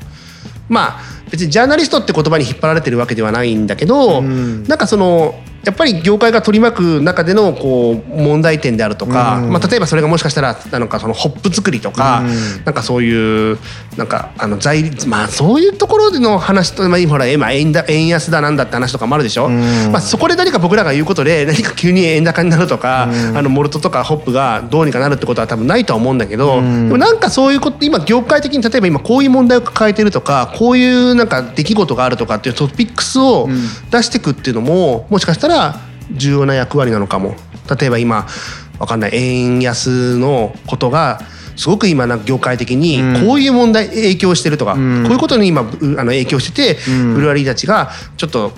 [0.68, 4.64] まあ別にジャーナリストって言葉に引っ張られてるわけではないんだけど、ん。
[4.64, 9.50] なんかそのやっぱり業界が取り巻く中でのこう問題点であるとか、うん。
[9.50, 12.64] まあ、例えばそれがもしかしたらなんかそのホップ作りとか、うん。
[12.64, 13.58] なんかそういう
[13.96, 19.92] なんかあの材まあそういうところでの話と、まあ、今ほら今円だ円安だなんだって話とかもあるでしょ、ん。
[19.92, 26.88] まあ、そこで何か僕らが言うことで何か急に円高になるとか、あのモルトとかホップがどうにかなるってことは多分ないとは思うんだけど、ん。
[26.88, 33.48] でもなんかそういうこと今業界的に例えば今こういう問題を抱えてるとかこういうなんか出来事があるとかっていうトピックスを
[33.90, 35.53] 出していくっていうのももしかしたら
[36.12, 37.36] 重要な役割なのかも。
[37.78, 38.26] 例えば今
[38.78, 41.20] わかんない円安のことが
[41.56, 43.26] すごく今なんか業界的にうん。
[43.26, 45.04] こういう問題影響してるとか、ん。
[45.04, 45.66] こういうことに今う
[45.98, 47.14] あの影響してて、ん。
[47.14, 48.52] ブルワリーたちがちょっと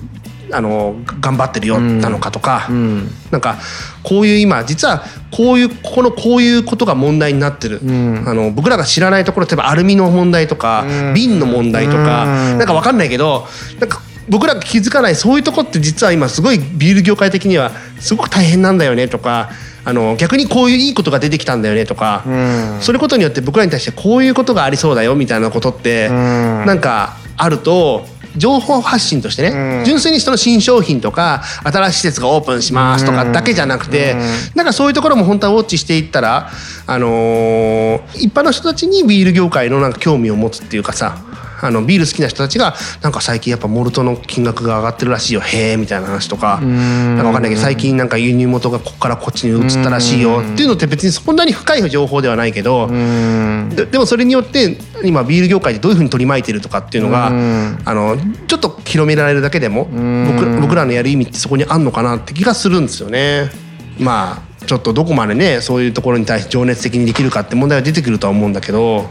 [0.53, 3.11] あの頑張ってるよなのかとか、うん。
[3.31, 3.59] なんか
[4.03, 8.25] こういう今実はこういうここのこういうことが問題になってる、ん。
[8.27, 11.15] あの僕らが知らないところ例えばアルミの問題とか、うん。
[11.15, 12.59] 瓶の問題とか、うん。
[12.59, 13.47] なんかわかんないけど
[13.79, 19.51] なんか僕らが気づかないそういうとこって実は今すごいビール業界的にはすごく大変なんだよねとか
[19.87, 22.79] あの逆にこういういいことが出てきたんだよねとか、うん。
[22.81, 26.11] それことによって僕らに対してこういうことがありそうだよみたいなことって、ん。
[26.11, 28.05] なんかあると
[28.37, 29.85] 情報発信としてね、うん。
[29.85, 34.17] 純粋にその新商品とか新しい施設がオープンしますとかだけじゃなくて、
[34.57, 36.51] なんかそういうところも本当はウォッチしていったら、
[36.89, 41.19] あのー一般の人たちにビール業界のなんか興味を持つっていうかさ
[41.61, 45.41] あのビール好きな人たちがなんか最近やっぱモルトの金額が上がってるらしいよ。
[45.41, 50.43] へえみたいな話とかなんかわかんないけど最近なんか輸入元がここからこっちに移ったらしいよ。
[50.43, 53.71] っていうのって別にそんなに深い情報ではないけど、うん。
[53.75, 57.79] ででもそれによって今ビール業界でどういうふうに取り巻いてるとかっていうのが、うん。
[57.85, 58.17] あの
[58.47, 63.51] ちょっと広められるだけでも僕僕らのやる意味ってそこにあんのかなって気がするんですよね。
[63.99, 69.09] まあちょっとどこまでねそういうところに対して情熱的にできるかって問題は出てくるとは思うんだけど。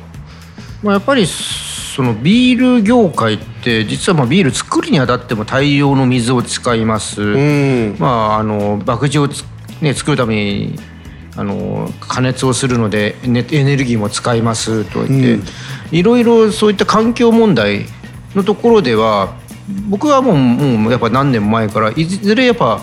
[0.83, 1.25] まあ、やっぱり
[1.95, 7.21] そのビール業界って実はまあビール作るにあたっても大量の水を使います。
[7.21, 9.45] うんまああの麦汁をつ、
[9.79, 10.75] ね、作るために
[11.37, 17.85] あの加熱をするのでねエネルギーも使いますと言って、いろいろそういった環境問題
[18.35, 19.33] のところでは
[19.87, 22.81] 僕はもうもうやっぱ何年も前からいずれやっぱ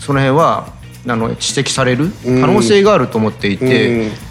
[0.00, 0.72] その辺は
[1.06, 4.06] あの指摘される可能性があると思っていて。
[4.06, 4.27] うん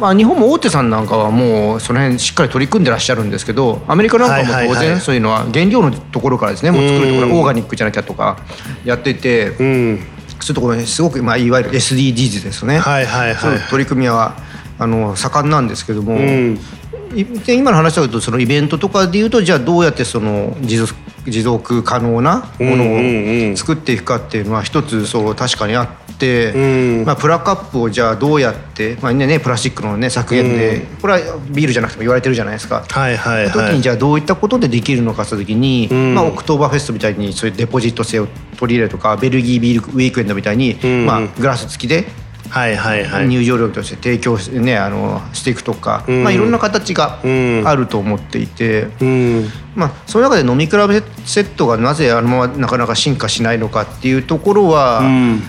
[0.00, 7.32] まあ、日本も大手さんなんかはもうその辺しっかり取り組んでらっしゃるんですけどアメリカなんかも当然そういうのは原料のところからですねもう作るところうん。
[7.38, 8.38] オーガニックじゃなきゃとか
[8.84, 10.10] やっていてそううん
[10.46, 14.36] いうところにすごく、まあ、いわゆる SDGs ですよね、はいはいそうはい取り組みは
[14.78, 16.58] あの盛んなんですけども、うん。
[17.46, 20.94] 今の話だとそのイベントとかでいうとじゃあどうやってその持続
[21.26, 23.46] 持続可能なもうんうんうん。
[23.48, 27.04] のを作っていくかっていうのは一つそう確かにあって、うん。
[27.04, 32.84] まあ、プラカップをじゃあどうやって、まあねね、プラスチックの、ね、削減で、これはビールじゃなくても言われてるじゃないですか。
[32.88, 33.74] はいはい時はい。
[33.74, 36.14] にじゃあどういったことでできるのかした時に、ん。
[36.14, 41.06] まあ、オクトーバーフェストみたいにそういうデポジット制を取り入れるとかベルギービールウィークエンドみたいに、ん。
[41.06, 42.04] まあ、グラス付きで
[42.50, 43.28] はいはいはい。
[43.28, 46.22] 入場料として提供し,、ね、あのしていくとか、ん。
[46.22, 47.62] まあ、いろんな形がうん。
[47.66, 49.48] あると思っていて、うん。
[49.74, 55.42] まあ、その中で飲み比べセットがなぜあのままなかなか進化しないのかっていうところは、うん。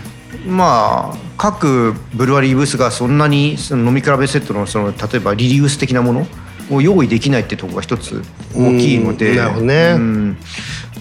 [0.48, 6.28] まあ各ブルワリーブースがそんなにその飲み比べセットのその例えばリリース的なもの
[6.72, 8.22] を用意できないってところが一つ
[8.56, 9.38] 大きいので、うん。
[9.38, 9.94] なるほどね。
[9.96, 10.38] うん。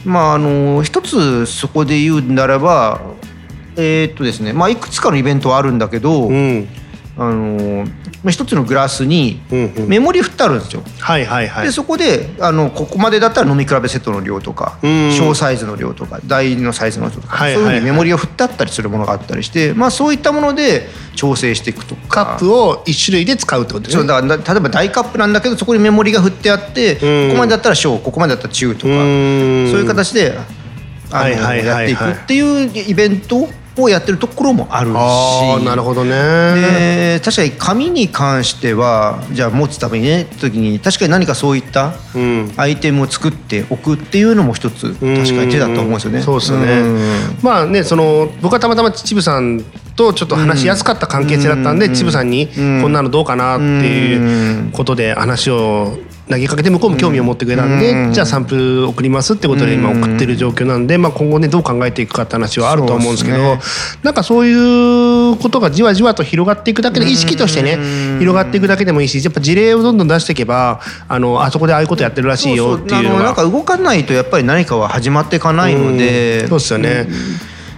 [0.04, 3.00] まああの一つそこで言うならば
[3.76, 6.68] えーっとですねまあいくつかのイベントはあるんだけど、うん。
[7.16, 7.84] あの
[8.24, 9.88] まあ一つのグラスにうんうん。
[9.88, 10.82] メモリ振ってあるんですよ。
[10.98, 11.66] はいはいはい。
[11.66, 15.12] でそこであのここまでだったら飲み比べセットの量とかうん。
[15.12, 22.08] 小サイズの量とか大のサイズの量とか、はいそういうふうはいはいにメモリが振ってあったりするものがあったりして、まあ、そういったもので調整していくとか。
[22.08, 24.00] カップを一種類で使うってことですね。
[24.00, 27.28] そうだからだ例えば大カップなんだけどそこにメモリが振ってあってうん。
[27.28, 30.36] ここまでだったら小ここまでだったら中とかそううんいう形で
[31.12, 31.66] あのはいはいはいはい。
[31.66, 35.64] やっていくっていうイベントをやってるところもあるし。
[35.64, 36.10] なるほどね。
[36.10, 42.52] で確かに紙に関してはじゃあ持つためにね時に確かに何かそういったうん。
[42.56, 46.22] アイテムを作っておくっていうのも一つ確かに手だと思うんですよね。
[46.22, 46.80] そうですよね。
[46.80, 47.38] うん。
[47.42, 49.64] まあねその僕はたまたま秩父さん
[49.96, 51.92] とちょっと話しやすかった関係性だったんで、うん。
[51.92, 58.12] 秩父さんにうんこんなのどうかなっていうことで話を投げかけて向こうも興味を持ってくれたんで、うん。
[58.12, 63.60] じゃあサンプル送りますってことで今送ってる状況なんで、まあ、今後ねどう考えていくかって話はあると思うんですけどそうで
[64.02, 73.24] なんかそういうことがじわじわと広がっていくだけで意識としてねうん広がっていくだけでもいいしやっぱ事例をどんどん出していけばあのあそこでああいうことやってるらしいよっていうのが。
[73.24, 76.48] なんか動かないとやっぱり何かは始まっていかないので、うん。
[76.48, 77.08] そうですよね。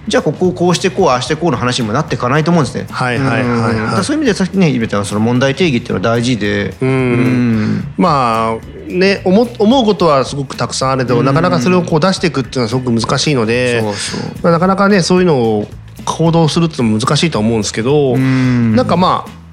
[0.08, 2.86] じゃあここをこうしてこうああしてこうの話にもなっていかないと思うんですね。
[2.90, 4.04] はいはいはいはい。
[4.04, 6.88] そういう意味でさっきね言ったその問題定義っていうのは大事で、うん。
[6.88, 7.94] うん。
[7.96, 14.20] まあね思思うことはすごくたくさんあるけど、なかなかそれをこう出していくっていうのはすごく難しいのでそうそう。
[14.42, 15.68] まあ、なかなかねそういうのを
[16.04, 18.76] 行動するっていうのも難しいと思うんですけど、ん。
[18.76, 19.45] なんかまあ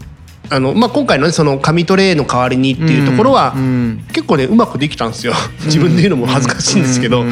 [0.50, 5.34] あの、まあ、今回のねその紙トレイの代わりにっていうところは、うん結構ねうまくできたんですよ。
[5.66, 7.24] 自分で言うのも恥ずかしいんですけど、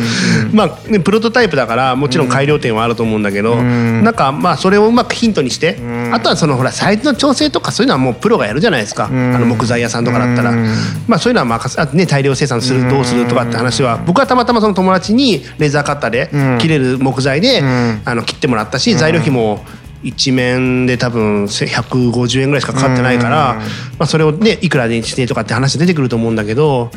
[0.51, 4.03] まあね、プロトタイプだからもちろん改良点はあると思うんだけど、ん。
[4.03, 5.77] なんかまあそれをうまくヒントにして、
[6.11, 9.35] あとはそのほらサイズの調整とかそういうのはもうプロがやるじゃないですか、ん。
[9.35, 10.65] あの木材屋さんとかだったら、うん。
[11.07, 16.57] まあそういうのは任せあとね大量生産するどうするとかって話は僕はたまたまその友達にレーザーカッターでん。
[16.57, 18.01] 切れる木材で、ん。
[18.05, 19.63] あの切ってもらったし材料費も
[20.03, 23.55] 一面で多分150円ぐらいしかかかってないから、
[23.99, 26.91] まあ、それをねいくらにしてとかって話出てくると思うんだけど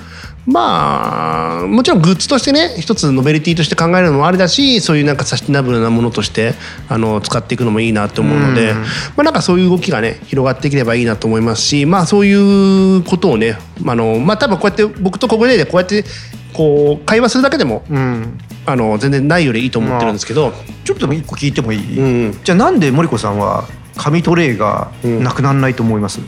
[0.47, 6.55] まあもちろんグッズとしてね一つノベルティとして考えるのもありだしそういうなんかサスティナブルなものとして
[6.89, 8.79] あの使っていくのもいいなと思うので、うん。
[8.79, 8.87] ま
[9.19, 16.05] あ、なんかそういう動きがね広がっていければいいなと思いますしまあそういうことをねあのまあ多分こうやって僕と小暮でこうやって
[16.53, 18.39] こう会話するだけでもうん。
[18.67, 20.55] あの全然ないよりいいと思ってるんですけど、
[20.85, 22.43] ちょっとでも一個聞いてもいい、うん。
[22.43, 26.25] じゃあなんで森子さんは紙トレイがなくならないと思います、う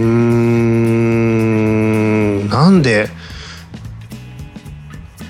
[0.00, 1.46] ーん。
[2.48, 3.08] なんで、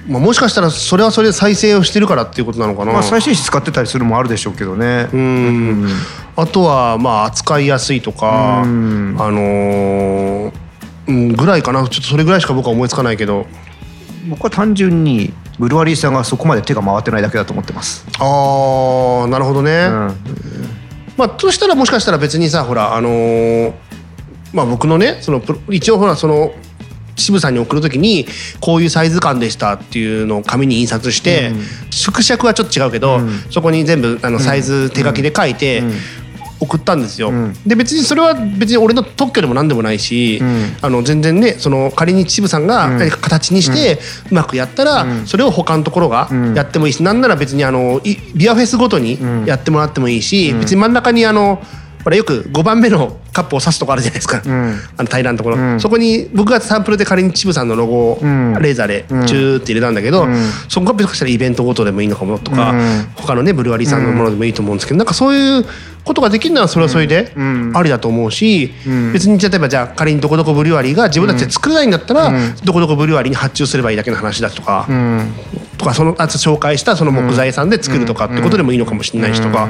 [0.09, 5.09] まあ、もしかしたらそれはそれで再生をしてるからっていうことなのかな、まあ再生紙使ってたりするのもあるでしょうけどね。
[5.13, 5.17] う。
[5.17, 5.89] ん。
[6.37, 9.17] あとはまあ扱いやすいとか、うん。
[9.19, 10.53] あのー
[11.09, 11.83] うん、ぐらいかな。
[11.89, 13.47] ちょっとそれぐらいしか僕は思いつかないけど。
[14.29, 18.05] 僕は単純にブルワリーさんがそこまで手が回ってないだけだと思ってます。
[18.19, 20.15] あーなるほどね、うん。
[21.17, 23.73] まあとしたらもしかしたら別にさほらあのー
[24.53, 26.53] まあ僕のねその一応ほらその
[27.17, 28.27] 渋さんに送るときに
[28.61, 31.53] こういうサイズ感でしたっていうのを紙に印刷して、
[31.91, 35.83] 縮尺はちょっと違うけど、そこに全部あのサイズ手書きで書いて
[36.61, 37.31] 送ったんですよ。
[37.31, 37.55] ん。
[37.67, 40.77] で別にそれは別に俺の特許でも何でもないし、ん。
[40.83, 43.99] あの全然ねその仮に渋さんが何か形にして
[44.31, 51.63] うまくやったら、それを他のところがやってもいいし、なんなら別にあのいビアフェスごとにやってもらってもいいし、別に真ん中にあの
[52.07, 54.79] ほらよく5番目のカップを刺すとこあるじゃないですか、ん。
[54.97, 55.81] あの平らなところ、ん。
[55.81, 58.55] そこに僕がサンプルで仮に渋さんのロゴをん。
[58.61, 60.37] レーザーでチューって入れたんだけど、ん。
[60.69, 63.09] そこがもしかしたらイベントごとでもいいのかもとか、うん。
[63.17, 65.65] 他のねブルワリーさんのものでもいいと思うんですけど、なんかそういう
[66.05, 67.33] ことができるのはそれはそれで
[67.75, 68.73] ありだと思うし、
[69.13, 75.33] 別に例えばじゃあ仮にどこどこブリュワリーが自分たちで作れないんだったら、どこどこブリュワリーに発注すればいいだけの話だとか、うん
[75.79, 79.69] とかそのあと紹介したその木材屋さんで作るとかってことでもいいのかもしれないしとか、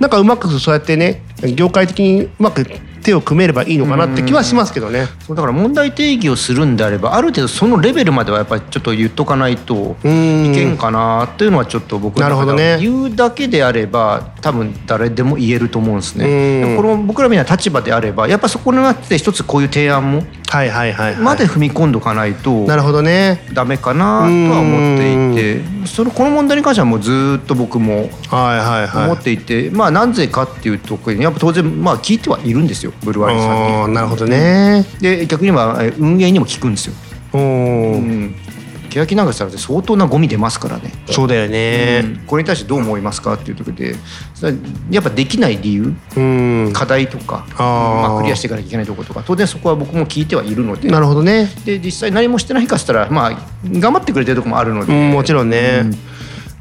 [0.00, 1.22] なんかうまくそうやってね
[1.54, 2.64] 業界的にうまく
[3.02, 5.06] 手を組めればいいのかなって気はしますけどね。
[5.26, 16.76] そうだから問題定義をするんであればある程度そのレベルまではやっぱりちょっと言っとかないといんけんかなっていうのはちょっと僕なるほどね言うだけであれば多分誰でも言えると思うんですうんね。
[16.76, 21.22] この僕らみたいな立場であればやっぱそこになって一つこういう提案もはいはいはい、はい。
[21.22, 23.46] まで踏み込んどかないとなるほどね。
[23.52, 29.04] ダメかなとは思っていてそのこの問題に関してはもうずっと僕もはいはいはい。
[29.04, 33.94] 思っていて、まあなぜかっていうところにやっぱ当然まあ聞いてはいるんですよブルワリーさんに。
[33.94, 34.84] なるほどね。
[35.00, 36.94] で逆にはえ運営にも聞くんですよ。
[37.32, 37.94] おー。
[37.94, 38.34] うん。
[38.90, 40.92] 欅流したら相当なゴミ出ますからね。
[41.06, 42.02] そうだよね。
[42.04, 42.16] うん。
[42.26, 43.96] これに対してどう思いますかっていうところで
[44.90, 46.72] やっぱできない理由うん。
[46.74, 48.08] 課題とか、あー。
[48.08, 50.90] まあ、クリアしていかなきゃいけないところとか当然そこは僕も聞いてはいるので。
[50.90, 51.48] なるほどね。
[51.64, 55.94] で実際何もしてないかっつったらまあ頑張ってくれてるところもあるので、うんもちろんね、うん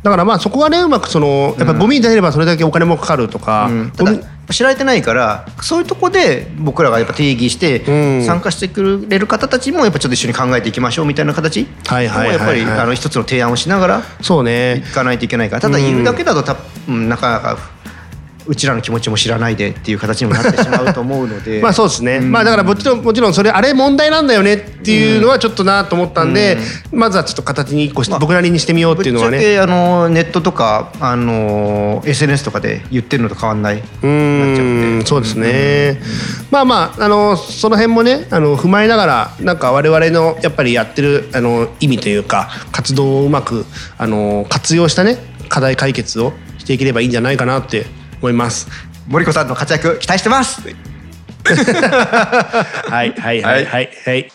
[0.04, 3.92] だからまあそこはねうまくそのやっぱゴミに出ればそれだけお金もかかるとか、うん。
[4.52, 8.26] 知られてないからそういうとこで僕らがやっぱ定義してうん。
[8.26, 14.78] 参加してくれる方たちもやっぱちょっと一緒に考えていきましょうみたいな形もやっぱりあの一つの提案をしながらそうね。
[14.78, 15.62] いかないといけないから。
[15.62, 16.58] ただ言うだけだとた、
[16.90, 17.58] うんなかなか
[18.52, 21.62] うちらの気持ちも知らないでっていう形にもなってしまうと思うので。
[21.64, 26.58] まあそうですね、まあだからもちろんもちろんそれあれ問題なんだよねっていうのはちょっとなと思ったんで、
[26.92, 29.58] まずはちょっと形に一個して、まあ僕なりにしてみようっていうのはね。
[29.58, 33.78] あのネットとかあの SNS とかで言ってるのと変わんない。
[33.78, 36.02] うーんそうですね、
[36.52, 43.66] まあまああのその辺もねあの踏まえながらなんか我々のやっぱりやってるあの意味というか活動をうまく
[43.98, 47.86] あの活用したね課題解決をしていければいいんじゃないかなって
[48.22, 48.68] 思います。
[49.08, 50.62] 森子さんの活躍期待してます。
[51.42, 54.32] はいはいはいはいはい。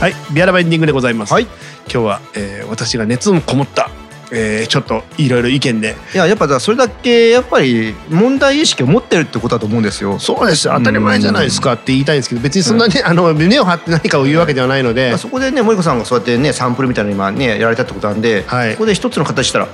[0.00, 1.32] はい、ビアラバエンディングでございます。
[1.32, 3.90] はい今日は、えー私が熱のこもった、
[4.30, 5.96] えーちょっといろいろ意見で。
[6.14, 10.18] いややっぱそれだけやっぱり問題意識を持ってるってことだと思うんですよ。
[10.18, 10.66] そうです。
[10.66, 18.72] よ当たり前じゃないですかって言いたいんですけど別にそんなね、あの胸を張って何かを言うわけではないので、そこでね森子さんがそうやってねサンプルみたいなの今ねやられたってことなんで、はい。
[18.72, 19.68] そこで一つの形したら。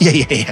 [0.00, 0.46] いやいやいや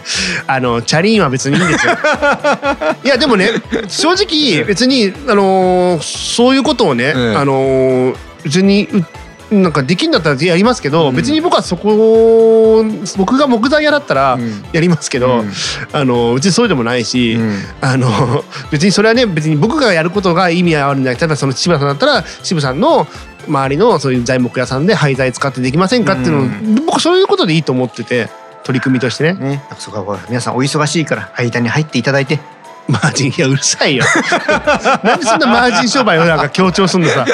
[0.48, 1.92] あのチャリーンは別にいいんですよ。
[3.04, 3.50] いやでもね
[3.86, 7.36] 正直別にあのーそういうことをね、ええ。
[7.36, 9.04] あのー別にう
[9.50, 11.16] なんかできんだったらやりますけど、うん。
[11.16, 12.84] 別に僕はそこ
[13.16, 14.64] 僕が木材屋だったらうん。
[14.72, 15.52] やりますけど、うん。
[15.92, 17.58] あの別にそうでもないし、うん。
[17.80, 23.06] あの 別にそれはね別に僕がやることが意味あるんじゃなくて例えばその渋谷さんだったら渋さんの
[23.46, 26.74] 周りのそういう材木屋さんで廃材使ってできませんかっていうのを、うん。
[26.86, 28.28] 僕そういうことでいいと思ってて
[28.64, 29.34] 取り組みとしてね。
[29.34, 29.62] ね。
[29.78, 32.40] そこは皆さんお忙しいから間に入っていただいて
[32.88, 34.04] マージンいやうるさいよ。
[35.02, 37.26] なんでそんなマージン商売をなんか強調すんのさ。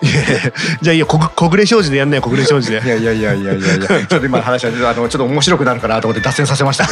[0.00, 2.82] いやいやじゃあいいよこ小暮商事でやんないよ小暮商事で。
[2.84, 3.86] いやいやいやいやいやいや。
[3.88, 6.86] ちょっと今の話はあのちょっと面白くなるかなと思って脱線させました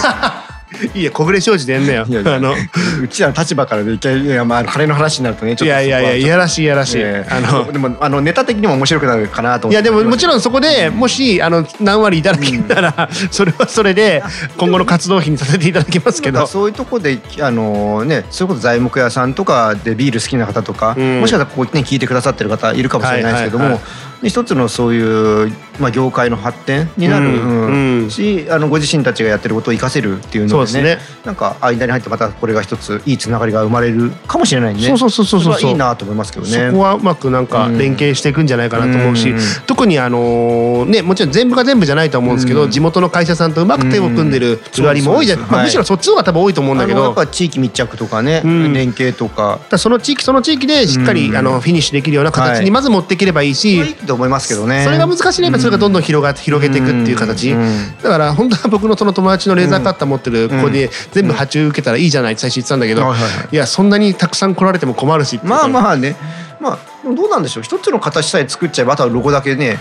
[0.94, 2.05] いいや小暮商事でやんなよ。
[2.09, 2.55] いやいやあの
[3.02, 9.74] うちらの立場からでいきなりいやまあ金の話になるとねちょっといやいやいやいやらしいいやらしい、ええあのでもあのネタ的にも面白くなるかなと思って。
[9.74, 14.22] いやでももちろんそこでもしあの何割いただけたらそれはそれで
[14.57, 16.46] 今後の活動費にさせていただきますけど。
[16.46, 21.20] そういうとこであのねそういうこと材木屋さんとかでビール好きな方とか、うん。
[21.20, 23.83] もしかしたらここね聞いてくださってる方いるかもしれないですけども、はいはい
[24.22, 30.98] 一つのそういう、まあ、業界の発展になる、しあのご自身たちがやってることを活かせるっていうのでねですね。
[31.24, 34.81] なんか間に入ってまたこれが一ついいつながりが生まれるかもしれないね。
[34.81, 36.70] そうそうそうそうそういいなと思いますけどね。
[36.70, 39.38] そこはうまくなんかうん連携していくんじゃないかなと思うし、うん。
[39.66, 42.70] 特にあのねもちろん全部が全部じゃないと思うんですけど、うん。
[42.70, 47.02] 地元の会社さんとうまく手を組んでるブルワリーも多いじゃん、まあ、むしろそっちの方が多分多いと思うんだけど。
[47.02, 54.85] やっぱ地域密着とかね、うん連携とかだその地域その地域でしっかり、うんあのフィニッシュできるような形はいにまず持っていければいいし、と思いますけどね。
[54.85, 57.97] それが難しいね、それがどんどん広が広げていくっていう形、うん。
[58.03, 63.16] だから本当は僕のその友達のレーザーカッター持ってる子で全部発注受けたらいいじゃないって最初言ってたんだけど、は
[63.53, 66.16] いやそんなにたくさん来られても困るしまああまあね。
[66.61, 67.62] まあどうなんでしょう。
[67.62, 69.79] 一つの形さえ作っちゃえばあとはロゴだけね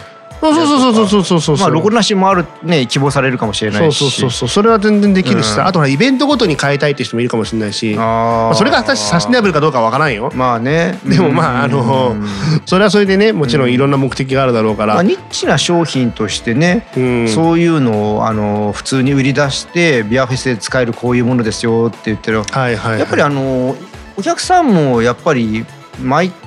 [0.54, 3.98] そうそうそうそうそうそうそうまあロゴなしもあるね希望されるかもしれないし。
[3.98, 5.68] そうそうそうそれは全然できるしさ、うん。
[5.68, 7.96] あとはイベントごとに変えたいって人もいるかもしれないし。
[7.96, 10.32] あまあそれが果たしてサステナブルかどうかは分からんよ。
[10.36, 11.00] まあね。
[11.06, 12.28] でもまああのうん。
[12.66, 17.28] それはそれでねもちろんいろんな目的があるだろうから、まあ、ニッチな商品としてね、うん。
[17.28, 23.00] そういうのをあの普通に売り出してビアフェスで使えるこういうものですよって言ってる、はいはいはい。
[23.00, 23.76] やっぱりあの
[24.18, 25.66] お客さんもやっぱり
[26.02, 26.45] 毎回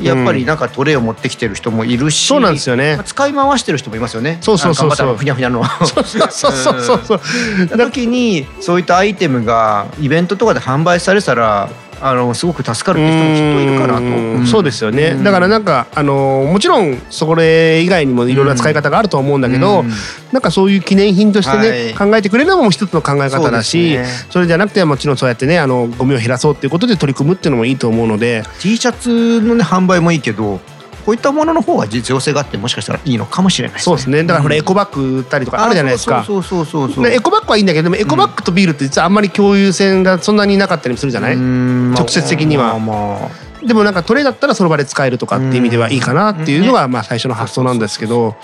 [0.00, 2.96] やっぱりなんかトレイを持ってきてる人もいるし、そうなんですよね。
[2.96, 4.38] まあ使い回してる人もいますよね。
[4.40, 5.16] そうそうそうそう。
[5.16, 5.64] ふにゃふにゃの。
[5.64, 7.00] そうそうそうそうそう。
[7.04, 7.14] そ
[7.64, 11.68] うた時にそういったアイテムがイベントとかで販売されたら
[12.00, 14.46] あのすごく助かるって人もきっといるかなと、うん。
[14.46, 15.24] そうですよね、うん。
[15.24, 19.90] だからなんかあのもちろんそれ以外にもいろいろな使い方があると思うんだけど、うん。
[20.32, 23.98] なんかそういう記念品としてね、は考えてくれるのも一つの考え方だし
[24.30, 24.44] そ,、ね。
[24.44, 28.42] れじゃなくてもちろんそうやってねあのゴミを減らそうっていうことで取り組むっていうのもいいと思うので。
[28.60, 30.60] T シャツのね販売もいいけど
[31.04, 34.24] こういったものの方が実用性があってもしかしたらいいのかもしれないそうですね。
[34.24, 36.24] だからほらエコバッグ売ったりとかあるじゃないですか。
[36.24, 37.04] そうそうそうそうそう。
[37.04, 41.90] でエコバッグはいいんだけどでもエコバッグとビールって実はあんまり共有線がそんなになかったりもするじゃない、うん。
[41.92, 42.68] まあ直接的には。
[42.68, 48.36] まあまあでもなんかトレーだったらその場で使えるとかっていう意味ではいいかなっていうのがまあ最初の発想なんですけど。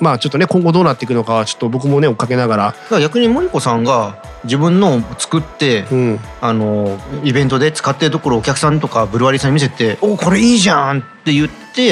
[0.00, 11.48] まあちょっとね今後どうなっていくのかはちょっと僕もね追っかけながら、ら逆に森子さんが自分のを作って、うん、あのイベントで使ってるところをお客さんとかブルワリーさんに見せて「おこれいいじゃん!」って言っ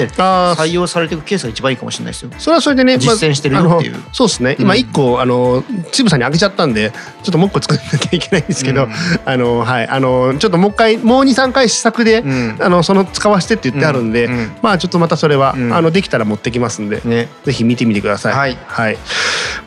[0.07, 2.31] て採用されていくケースが一番いいかもしれないですよ。
[2.39, 3.95] それはそれでね、まあ実践してるよっていう。
[3.95, 4.57] あのそうですね。
[4.59, 4.79] 今うん。
[4.79, 5.63] 一個、あの
[5.93, 6.91] チブさんにあげちゃったんで
[7.23, 8.93] ちょっともう一個作んなきゃいけないんですけど、うん。
[9.25, 9.89] あのはい。
[9.89, 12.57] あのちょっともう一回もう23回試作で、うん。
[12.61, 15.75] あのその使わせてって言ってあるんで、うんうんまあちょっとまたそれは、うん。
[15.75, 18.57] あのできたら持ってきますんで、ね、ぜひ見てみてください。
[18.67, 18.99] はい。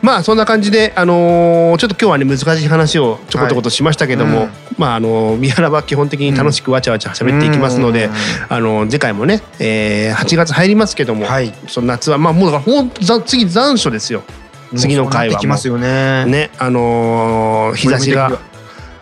[0.02, 8.12] まあそんな感じで、あのーちょっと今日はね難しい話をちょこちょことしましたけども、はいうんまああの三原は基本的に楽しくわちゃわちゃ喋っていきますので、うん。
[8.48, 11.52] あの次回もね、えー、8月入りますけども、はい。
[11.68, 12.90] その夏はまあもうだからほん
[13.26, 14.22] 次残暑ですよ。
[14.76, 16.24] 次の回はね。
[16.24, 18.38] ねあのー日差しが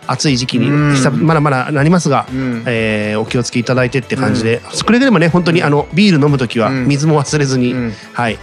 [0.05, 2.27] 暑い時期にまだまだなりますが。
[2.29, 2.63] うん。
[2.67, 6.87] えーお気をつけいただいてって感じで、くれぐれもね本当にあのビール飲む時はうん。
[6.87, 7.93] 水も忘れずに、うん。
[8.11, 8.37] はい。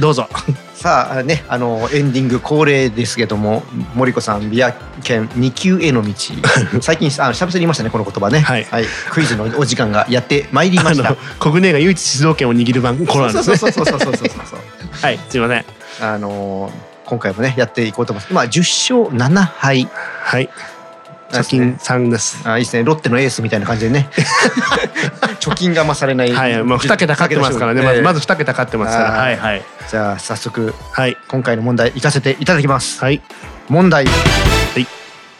[0.00, 0.28] どうぞ
[0.82, 3.62] さあねあのエンディング恒例ですけども
[3.94, 4.72] 森子さんビア
[5.04, 6.12] 県2級への道。
[6.82, 11.14] 最近あゃ々に言いましたねこの言葉ね、はい、はい、クイズのお時間がやってまいりました。
[11.38, 13.56] 国内が唯一静導権を握る番コロナですね。
[13.56, 14.60] そうそうそうそうそうそうそう
[15.00, 15.64] はいすいません
[16.00, 16.72] あの
[17.06, 19.88] 今回もねやっていこうと思います今10勝7敗
[20.24, 20.48] はい
[21.30, 24.10] 貯金3です、ね、あいいですねロッテのエースみたいな感じでね
[25.42, 26.32] 貯金が増されない。
[26.32, 27.82] はいまあ2桁勝ってますからね。
[27.82, 29.10] まずまず2桁勝ってますから。
[29.10, 29.62] はいはい。
[29.90, 31.16] じゃあ早速はい。
[31.28, 33.00] 今回の問題いかせていただきます。
[33.00, 33.20] はい。
[33.68, 34.04] 問題。
[34.04, 34.08] い。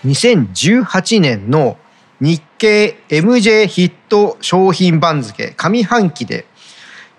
[0.04, 1.78] 2018年の
[2.20, 6.46] 日経 MJ ヒット商品番付上半期で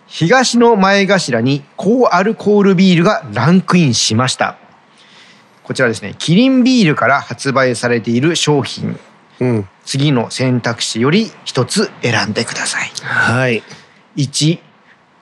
[0.07, 4.57] 東の前頭に高アルコールビールがランクインしました。
[5.63, 6.15] こちらですね。
[6.19, 8.89] キリンビールから発売されている商品。
[8.89, 8.99] うん
[9.85, 12.89] 次の選択肢より一つ選んでください。
[13.03, 13.63] はい。
[14.17, 14.59] 1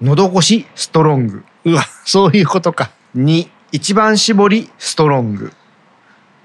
[0.01, 1.43] のど越しストロング。
[1.65, 2.91] うわそういうことか。
[3.15, 5.53] 2一番搾りストロング。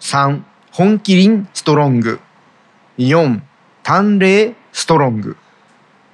[0.01, 2.21] 3本麒麟ストロング。
[2.99, 3.41] 4
[3.83, 5.37] 淡麗ストロング。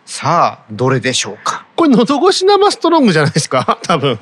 [0.05, 1.67] さあどれでしょうか？
[1.77, 3.79] これ喉越し生ストロングじゃないですか？
[3.85, 4.19] 多分。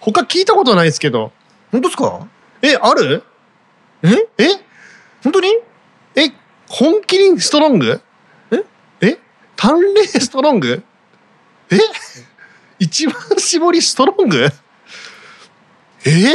[0.00, 1.32] 他聞いたことないですけど。
[1.70, 2.26] 本当ですか？
[2.62, 3.22] えある？
[4.02, 4.08] え？
[4.38, 4.48] え？
[5.22, 5.48] 本当に？
[6.16, 6.30] え
[6.68, 8.00] 本麒麟ストロング？
[8.50, 8.64] え？
[9.00, 9.18] え？
[9.56, 10.82] 淡麗ストロング？
[11.70, 11.78] え？
[12.78, 14.48] 一番搾りストロング？
[16.04, 16.10] え？
[16.10, 16.32] ー、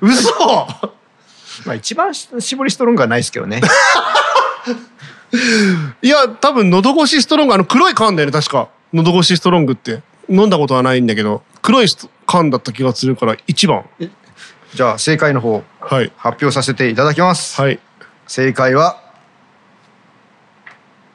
[0.00, 0.32] 嘘！
[1.66, 3.60] まあ一番搾りストロングはないですけどね。
[6.02, 8.68] いや多分喉越しストロングあの黒い缶だよね確か。
[8.92, 10.02] 喉越しストロングって。
[10.28, 11.42] 飲んだことはないんだけど。
[11.62, 11.86] 黒い
[12.26, 13.84] 缶だった気がするから1番。
[14.74, 16.12] じゃあ正解の方はい。
[16.16, 17.78] 発表させていただきます、はい
[18.26, 19.00] 正解は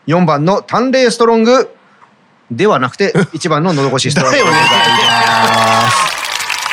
[0.08, 1.70] 4番の淡麗ストロング
[2.50, 4.38] ではなくて1番ののどごしストロング。
[4.38, 4.68] でございま
[5.74, 5.77] す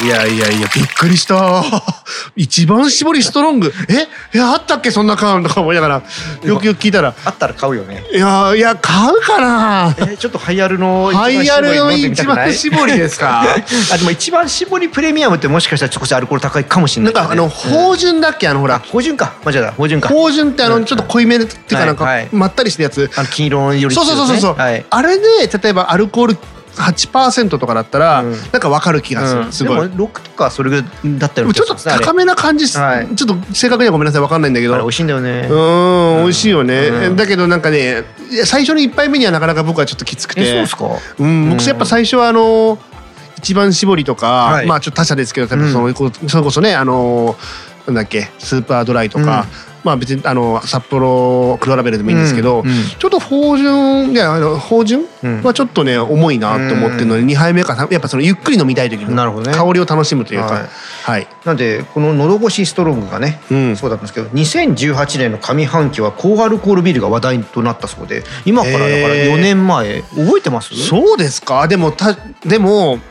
[0.02, 1.62] いやいやいやびっくりした。
[2.34, 3.72] 一番搾りストロング。
[3.88, 4.08] え？
[4.36, 4.90] えあったっけ？
[4.90, 6.02] そんな缶とか思いながら。
[6.42, 7.14] よくよく聞いたら。
[7.24, 8.02] あったら買うよね。
[8.12, 9.94] いやいや買うかな。
[9.96, 13.42] えーちょっとハイアルのハイアルの一一番番搾りですか？
[13.92, 18.48] あでも一番搾りプレミアムってもしかしたら少しアルコール高いかもしれなないんかあの芳醇だっけ？
[18.48, 18.80] あのほら。
[18.92, 19.34] 芳醇か。
[19.44, 20.08] 間違えた芳醇か。
[20.08, 23.10] 芳醇ってあのちょっと濃いめっていうかなんかまったりしたやつ。
[23.16, 24.84] あの金色よりそうそうそうそうそう、はい。
[24.90, 25.24] あれで
[25.62, 26.36] 例えばアルコール
[26.76, 28.32] 8%とかだったら、うん。
[28.32, 29.52] なんかわかる気がする、うん。
[29.52, 29.88] すごい。
[29.88, 33.08] でも6とかそれぐらいだったような気ちょっと高めな感じす、はい。
[33.14, 34.76] ちょっと正確にはごめんなさいわかんないんだけど。
[34.78, 35.46] 美味しいんだよね。
[35.48, 36.22] うーん。
[36.24, 37.16] 美味しいよね、うん。
[37.16, 38.04] だけどなんかね
[38.44, 40.42] 最初の一杯目にはなかなか僕はちょっときつくて。
[40.42, 40.84] えそうですか？
[41.18, 41.66] うん、僕うん。
[41.66, 42.78] やっぱ最初はあの
[43.38, 44.66] 一番搾りとか、はい。
[44.66, 45.92] まあちょっと他社ですけどその、それ
[46.42, 47.36] こそねあの
[47.86, 49.46] なんだっけスーパードライとか、
[49.84, 55.04] まあ別にあの札幌黒ラベルでもいいんですけど、うんうんちょっと芳醇いやあの芳醇？
[55.22, 55.42] うん。
[55.42, 60.46] はちょっとね重いなと思ってるので、2杯目かやっぱそのゆっくり飲みたい時の香りを楽しむというか。
[60.46, 60.68] はい。
[61.04, 63.76] はい、なんでこののど越しストロングがねうん。
[63.76, 69.34] そうだったんですけど2018年の上半期は高アルコールビールが話題となったそうで今からだからへー。
[69.34, 70.74] 4年前覚えてます？
[70.74, 71.68] そうですか。
[71.68, 72.16] でもた
[72.46, 73.02] でもん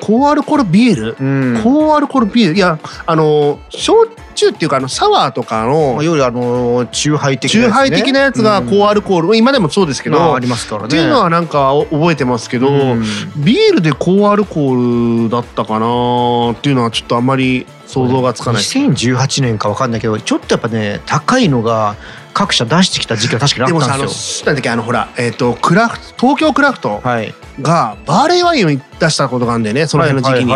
[0.00, 1.62] 高アルコールビール、うん。
[1.62, 2.54] 高アルコールビール？
[2.54, 8.70] いやあの焼酎っていうかあのサワーとかのまあ、いわゆるあの酎ハイ的な酎ハイ的なやつがうん。
[8.70, 10.86] 高アルコール、今でもそうですけど、まあありますからね。
[10.86, 13.04] っていうのはなんか覚えてますけど、うん。
[13.36, 18.62] ビールで高アルコールだったかなっていうのはちょっとあんまり想像がつかない。
[18.62, 21.96] 2018年か分かんないけどちょっとやっぱね高いのが
[22.32, 24.46] 各社出してきた時期が確かにあでもさあのったんですよ。
[24.46, 27.00] なんだっけあのほらえっ、とクラフト東京クラフト。
[27.02, 30.52] はい、がバーレーワインを出したことがあるんだよねその辺の時期に、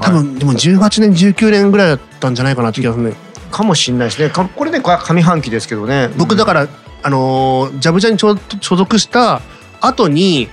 [0.00, 3.14] 多分でも18年19年ぐらいだったんじゃないかなって気がするね、
[3.50, 6.08] かもしれないですねかこれね上半期ですけどね。
[6.16, 6.68] 僕だから
[7.02, 9.40] あのージャブジャに所所属した
[9.80, 10.48] 後に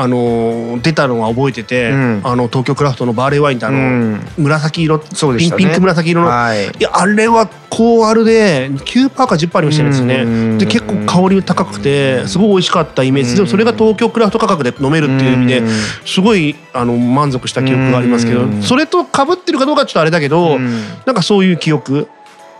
[0.00, 2.20] あのー出たのは覚えてて、うん。
[2.22, 4.20] あの東京クラフトのバーレーワインってあの、うん。
[4.36, 5.04] 紫色ね。
[5.38, 6.66] ピンピンク紫色の、はい。
[6.66, 10.58] いやあれは高アルで9%か10%ありましたるんですよね、うん。
[10.58, 13.30] で結構香り高くてすごい美味しかったイメージ。
[13.34, 13.44] でうん。
[13.46, 15.68] もそれが東京クラフト価格で飲めるっていう意味でうん。
[16.06, 18.62] すごいあの満足した記憶がありますけどうん。
[18.62, 20.80] それと被ってるかどうかちょっとあれだけど、うん。
[21.06, 22.08] なんかそういう記憶。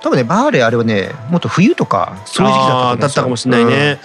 [0.01, 3.99] 多分ねバーレーあれはねもっと冬とかそういう時期だったかもしれないね、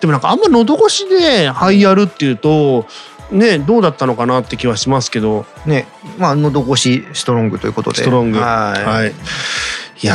[0.00, 2.86] でもなんかあんま喉越しでハイアルっていうと
[3.30, 5.46] ねどうだったのかなって気はしますけど。
[5.66, 5.86] うんね
[6.18, 7.98] まあ喉越しストロングということで。
[7.98, 8.38] ストロング。
[8.38, 9.12] はい、はい。
[10.00, 10.14] いや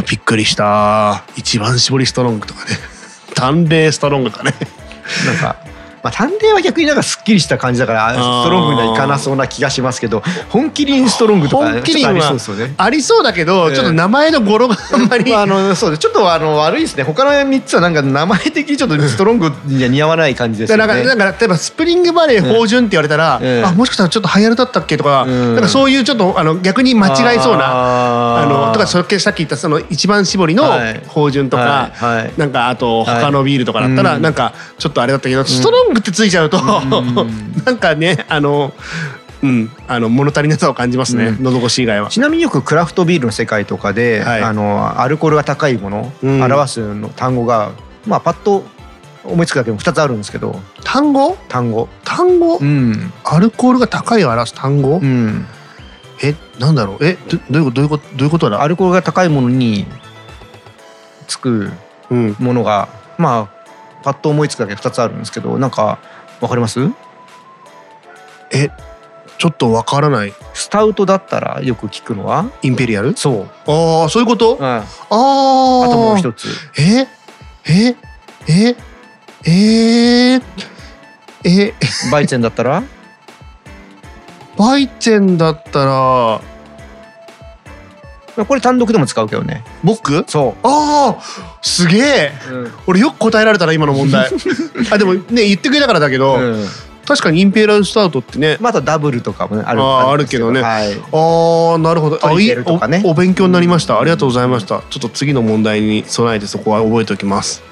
[0.00, 1.24] ーびっくりした。
[1.36, 2.70] 一番搾りストロングとかね。
[3.34, 4.54] 淡麗ストロングかね。
[5.26, 5.56] なんか、
[6.02, 12.74] まあ、探偵は逆になんかすっきりした感じだからストロングにはいかなそうな気がしますけど本気リンストロングとか本気リンはありそうですよね。
[12.76, 13.74] ありそうだけど、ええ。
[13.76, 17.02] ちょっと名前の語呂があんまり、まあ、あのそうちょっとあの悪いですね。
[17.02, 20.86] 他の3つはなんか名前的にちょっとストロングには似合わない感じですよね。
[20.86, 23.64] だからなんか例えばスプリングバレー芳醇って言われたら、ええ。
[23.64, 25.54] あもしかしたらちょっと流行るだったっけとか、うん。
[25.54, 31.02] なんかそういうちょっとあの逆に間違いそうなあのとかそれさっき言ったその一番搾りのはい。
[31.06, 31.92] 芳醇とか、
[32.36, 33.20] なんかあとはい。
[33.20, 34.22] 他のビールとかだったら、うん。
[34.22, 38.72] なんかちょっとあれだったけど、ストロングってついちゃうと、なんかねあの
[39.42, 41.42] うんあの物足りなさを感じますね、うん。
[41.42, 42.10] 喉越し以外は。
[42.10, 44.42] ちなみによくクラフトビールの世界とかで、はい。
[44.42, 46.42] あのアルコールが高いもの、うん。
[46.42, 47.72] 表すの単語が
[48.06, 48.64] まあパッと
[49.24, 50.60] 思いつくだけでも2つあるんですけど。
[50.84, 51.36] 単語？
[51.48, 51.88] 単語。
[52.04, 53.12] 単語、うん。
[53.24, 55.46] アルコールが高いを表す単語、うん、
[56.22, 57.04] えなんだろう？
[57.04, 57.74] えどどういうこと？
[57.74, 58.04] どういうこと？
[58.16, 58.62] どういうことだ？
[58.62, 59.86] アルコールが高いものに
[61.28, 61.70] つく
[62.10, 62.88] うん、ものが
[63.18, 63.59] まあ
[64.02, 65.98] パッと思いつくだけで2つあるんですけどなんか
[66.40, 66.80] わかります？
[68.52, 68.70] え
[69.38, 70.34] ちょっとわからない。
[70.52, 73.16] スタウトだったらよく聞くのはインペリアル？
[73.16, 73.30] そ
[73.66, 76.48] う、ああそういうこと、うん、あああともう一つ。
[76.78, 77.06] え？
[77.64, 77.96] え？
[78.48, 78.76] え？
[79.44, 80.36] え？
[80.36, 80.42] ー、
[81.44, 81.72] え？
[82.10, 82.82] バイチェンだったら？
[84.58, 86.40] バイチェンだったら
[88.46, 89.64] これ単独でも使うけどね。
[89.82, 90.24] 僕？
[90.26, 91.22] そああ
[91.62, 92.32] すげえ。
[92.50, 92.72] う、うん。
[92.86, 94.30] 俺よく答えられたな今の問題。
[94.90, 96.66] あでもね言ってくれたからだけど、うん。
[97.06, 98.56] 確かにインペリアルスタートってね。
[98.60, 99.82] まあ、あとダブルとかもねある。
[99.82, 100.62] ああるけどね。
[100.62, 102.20] はい、ああなるほど。
[102.22, 102.52] あいい
[103.04, 104.00] おお勉強になりました。
[104.00, 104.82] ありがとうございました。
[104.90, 107.62] ちょっと次の問題に備えてそこは覚えておきます。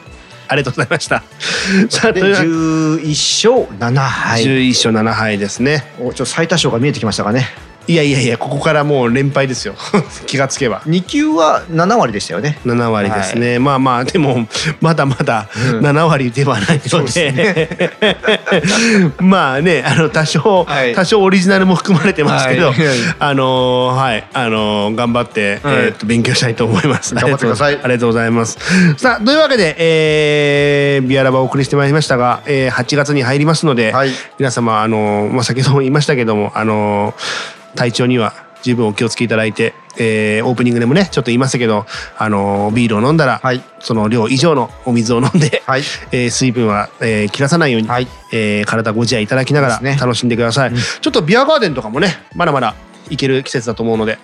[0.48, 1.22] ありがとうございました。
[1.90, 2.52] さあでというわけで。
[2.52, 5.84] 11勝7敗、11勝7敗ですね。
[6.00, 7.48] おちょっと最多勝が見えてきましたかね
[7.88, 9.74] いやいやいやここからもう連敗ですよ。
[10.26, 10.82] 気がつけば。
[10.86, 12.58] 2級は7割でしたよね。
[12.66, 14.46] 7割ですね、まあまあでも
[14.82, 15.80] まだまだうん。
[15.80, 18.00] 7割ではないのそうでで、
[19.20, 20.94] まあねあの多少、はい。
[20.94, 22.76] 多少オリジナルも含まれてますけど、はい。
[23.18, 25.74] あのーはいあのー頑張って、はい。
[25.76, 27.14] えーっと勉強したいと思います。
[27.14, 27.78] 頑張ってください。
[27.82, 28.58] ありがとうございます。
[28.98, 34.10] さあというわけで、えービアラバをお送りしてまいりましたが、えー8月に入りますので、はい。
[34.38, 43.62] 皆様あのーまあ先ほども言いましたけどもあのー体調には十分お気をつけいただいて、えーオープニングでもねちょっと言いましたけど、あのービールを飲んだら、はい。
[43.80, 45.82] その量以上のお水を飲んで、はい。
[46.12, 48.08] えー水分は、えー切らさないように、はい。
[48.32, 52.74] えー体ご自愛いただきながら楽しんでください、ちょっとビアガーデンとかもねまだまだ
[53.10, 54.18] 行ける季節だと思うので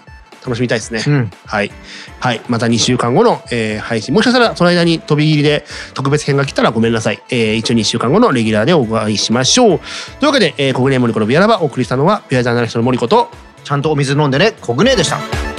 [0.45, 1.31] 楽しみたいですね、うん。
[1.47, 1.73] はい、
[2.21, 4.13] はい、また2週間後の、えー配信。
[4.13, 5.65] もしかしたらその間に飛び入りで
[5.95, 9.79] 特別編が来たらごめんなさい、えー一応2週間後のレギュラーでお会いしましょう。
[9.79, 9.87] とい
[10.23, 13.29] うわけで、えー、小暮森子のビアラバお送りしたのはビアジャーナリストの森子と
[13.65, 15.54] ちゃんとお水飲んでねコグネでした